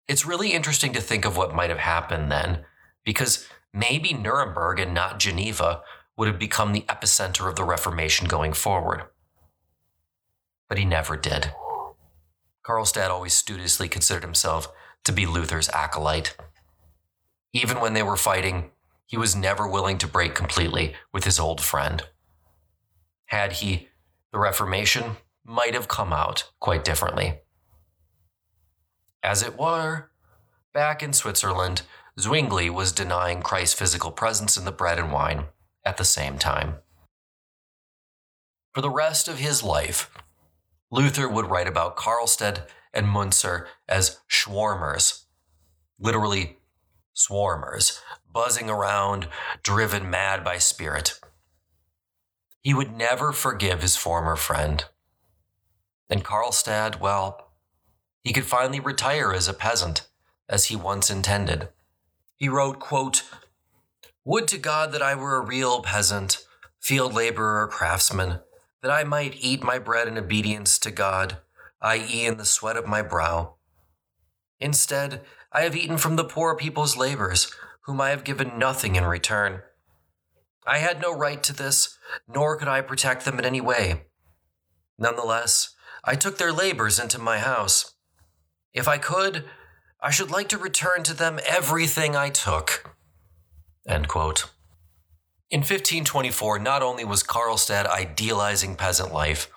It's 0.07 0.27
really 0.27 0.53
interesting 0.53 0.93
to 0.93 1.01
think 1.01 1.25
of 1.25 1.37
what 1.37 1.55
might 1.55 1.71
have 1.71 1.79
happened 1.79 2.31
then, 2.31 2.65
because 3.05 3.49
maybe 3.73 4.13
Nuremberg 4.13 4.79
and 4.81 4.93
not 4.93 5.19
Geneva 5.19 5.83
would 6.17 6.29
have 6.29 6.39
become 6.39 6.73
the 6.73 6.83
epicenter 6.83 7.49
of 7.49 7.57
the 7.57 7.65
Reformation 7.65 8.29
going 8.29 8.53
forward. 8.53 9.05
But 10.69 10.79
he 10.79 10.85
never 10.85 11.17
did. 11.17 11.53
Karlstadt 12.65 13.11
always 13.11 13.35
studiously 13.35 13.89
considered 13.89 14.23
himself 14.23 14.69
to 15.05 15.13
be 15.13 15.27
Luther's 15.27 15.69
acolyte. 15.71 16.37
Even 17.53 17.81
when 17.81 17.93
they 17.95 18.03
were 18.03 18.17
fighting, 18.17 18.71
he 19.07 19.17
was 19.17 19.37
never 19.37 19.69
willing 19.69 19.99
to 19.99 20.09
break 20.09 20.35
completely 20.35 20.95
with 21.13 21.25
his 21.25 21.39
old 21.39 21.61
friend. 21.61 22.05
Had 23.27 23.53
he, 23.55 23.89
the 24.33 24.39
Reformation 24.39 25.17
might 25.45 25.75
have 25.75 25.89
come 25.89 26.13
out 26.13 26.51
quite 26.59 26.85
differently. 26.85 27.41
As 29.23 29.43
it 29.43 29.59
were, 29.59 30.11
back 30.73 31.03
in 31.03 31.13
Switzerland, 31.13 31.83
Zwingli 32.19 32.71
was 32.71 32.93
denying 32.93 33.43
Christ's 33.43 33.79
physical 33.79 34.11
presence 34.11 34.57
in 34.57 34.65
the 34.65 34.73
bread 34.73 34.99
and 34.99 35.13
wine 35.13 35.47
at 35.85 35.97
the 35.97 36.05
same 36.05 36.39
time. 36.39 36.77
For 38.73 38.81
the 38.81 38.91
rest 38.91 39.29
of 39.29 39.39
his 39.39 39.63
life, 39.63 40.11
Luther 40.95 41.29
would 41.29 41.51
write 41.51 41.67
about 41.67 41.97
Karlstadt 41.97 42.69
and 42.93 43.09
Munzer 43.09 43.67
as 43.89 44.21
schwarmers, 44.31 45.25
literally 45.99 46.59
swarmers, 47.13 48.01
buzzing 48.33 48.71
around, 48.71 49.27
driven 49.65 50.09
mad 50.09 50.45
by 50.45 50.59
spirit. 50.59 51.19
He 52.63 52.73
would 52.73 52.97
never 52.97 53.33
forgive 53.33 53.83
his 53.83 53.97
former 53.97 54.37
friend. 54.37 54.85
And 56.09 56.25
Karlstadt, 56.25 57.01
well, 57.01 57.51
he 58.23 58.33
could 58.33 58.45
finally 58.45 58.79
retire 58.79 59.33
as 59.33 59.49
a 59.49 59.53
peasant, 59.53 60.07
as 60.49 60.67
he 60.67 60.77
once 60.77 61.11
intended. 61.11 61.71
He 62.37 62.49
wrote, 62.49 62.79
quote, 62.79 63.25
Would 64.25 64.47
to 64.47 64.59
God 64.59 64.93
that 64.93 65.03
I 65.03 65.17
were 65.17 65.35
a 65.35 65.45
real 65.45 65.83
peasant, 65.83 66.47
field 66.79 67.15
laborer 67.15 67.67
craftsman, 67.67 68.39
that 68.85 68.93
I 68.93 69.03
might 69.03 69.39
eat 69.41 69.65
my 69.65 69.79
bread 69.79 70.09
in 70.09 70.19
obedience 70.19 70.79
to 70.81 70.91
God, 70.91 71.39
i.e., 71.81 72.27
in 72.27 72.37
the 72.37 72.45
sweat 72.45 72.77
of 72.77 72.87
my 72.87 73.01
brow. 73.01 73.55
Instead, 74.61 75.23
I 75.51 75.63
have 75.63 75.75
eaten 75.75 75.97
from 75.97 76.17
the 76.17 76.25
poor 76.25 76.55
people's 76.55 76.95
labors, 76.95 77.51
whom 77.87 77.99
I 77.99 78.11
have 78.11 78.25
given 78.25 78.59
nothing 78.59 78.97
in 78.97 79.07
return. 79.07 79.63
I 80.67 80.79
had 80.79 81.01
no 81.01 81.17
right 81.17 81.43
to 81.45 81.55
this, 81.55 81.97
nor 82.29 82.59
could 82.59 82.69
I 82.69 82.83
protect 82.83 83.25
them 83.25 83.39
in 83.39 83.47
any 83.47 83.63
way. 83.63 84.03
Nonetheless, 84.99 85.75
I 86.05 86.15
took 86.15 86.37
their 86.37 86.53
labors 86.53 87.01
into 87.01 87.19
my 87.19 87.39
house. 87.39 87.95
If 88.75 88.87
I 88.87 88.99
could, 88.99 89.47
I 89.99 90.11
should 90.11 90.31
like 90.31 90.51
to 90.51 90.59
return 90.59 91.05
to 91.05 91.15
them 91.15 91.41
everything 91.47 92.15
I 92.15 92.29
took. 92.29 92.95
End 93.89 94.09
quote. 94.09 94.51
In 95.55 95.61
1524, 95.61 96.59
not 96.59 96.83
only 96.83 97.05
was 97.05 97.23
Karlstadt 97.23 97.87
idealizing 97.87 98.75
peasant 98.75 99.13
life, 99.13 99.49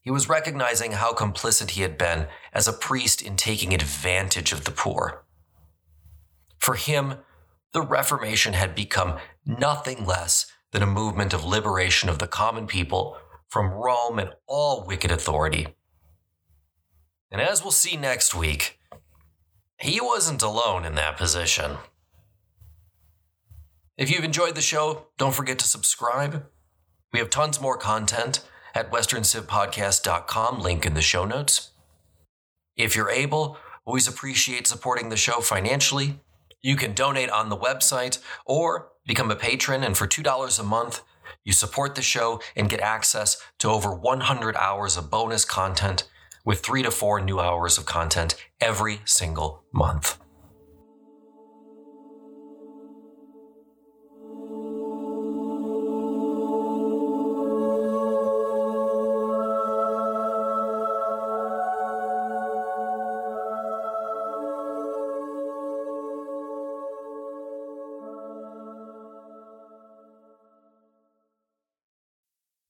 he 0.00 0.10
was 0.10 0.26
recognizing 0.26 0.92
how 0.92 1.12
complicit 1.12 1.72
he 1.72 1.82
had 1.82 1.98
been 1.98 2.28
as 2.54 2.66
a 2.66 2.72
priest 2.72 3.20
in 3.20 3.36
taking 3.36 3.74
advantage 3.74 4.52
of 4.52 4.64
the 4.64 4.70
poor. 4.70 5.26
For 6.56 6.76
him, 6.76 7.16
the 7.74 7.82
Reformation 7.82 8.54
had 8.54 8.74
become 8.74 9.18
nothing 9.44 10.06
less 10.06 10.50
than 10.72 10.82
a 10.82 10.86
movement 10.86 11.34
of 11.34 11.44
liberation 11.44 12.08
of 12.08 12.20
the 12.20 12.26
common 12.26 12.66
people 12.66 13.18
from 13.50 13.68
Rome 13.70 14.18
and 14.18 14.30
all 14.46 14.86
wicked 14.86 15.10
authority. 15.10 15.66
And 17.30 17.42
as 17.42 17.62
we'll 17.62 17.70
see 17.70 17.98
next 17.98 18.34
week, 18.34 18.78
he 19.78 20.00
wasn't 20.00 20.40
alone 20.40 20.86
in 20.86 20.94
that 20.94 21.18
position. 21.18 21.76
If 23.98 24.12
you've 24.12 24.22
enjoyed 24.22 24.54
the 24.54 24.60
show, 24.60 25.08
don't 25.18 25.34
forget 25.34 25.58
to 25.58 25.66
subscribe. 25.66 26.46
We 27.12 27.18
have 27.18 27.30
tons 27.30 27.60
more 27.60 27.76
content 27.76 28.48
at 28.72 28.92
westerncivpodcast.com, 28.92 30.60
link 30.60 30.86
in 30.86 30.94
the 30.94 31.02
show 31.02 31.24
notes. 31.24 31.72
If 32.76 32.94
you're 32.94 33.10
able, 33.10 33.58
always 33.84 34.06
appreciate 34.06 34.68
supporting 34.68 35.08
the 35.08 35.16
show 35.16 35.40
financially. 35.40 36.20
You 36.62 36.76
can 36.76 36.94
donate 36.94 37.28
on 37.30 37.48
the 37.48 37.56
website 37.56 38.20
or 38.46 38.92
become 39.04 39.32
a 39.32 39.36
patron, 39.36 39.82
and 39.82 39.96
for 39.96 40.06
$2 40.06 40.60
a 40.60 40.62
month, 40.62 41.02
you 41.44 41.52
support 41.52 41.96
the 41.96 42.02
show 42.02 42.40
and 42.54 42.70
get 42.70 42.80
access 42.80 43.36
to 43.58 43.68
over 43.68 43.92
100 43.92 44.54
hours 44.54 44.96
of 44.96 45.10
bonus 45.10 45.44
content 45.44 46.08
with 46.44 46.60
three 46.60 46.84
to 46.84 46.92
four 46.92 47.20
new 47.20 47.40
hours 47.40 47.78
of 47.78 47.86
content 47.86 48.36
every 48.60 49.00
single 49.04 49.64
month. 49.72 50.18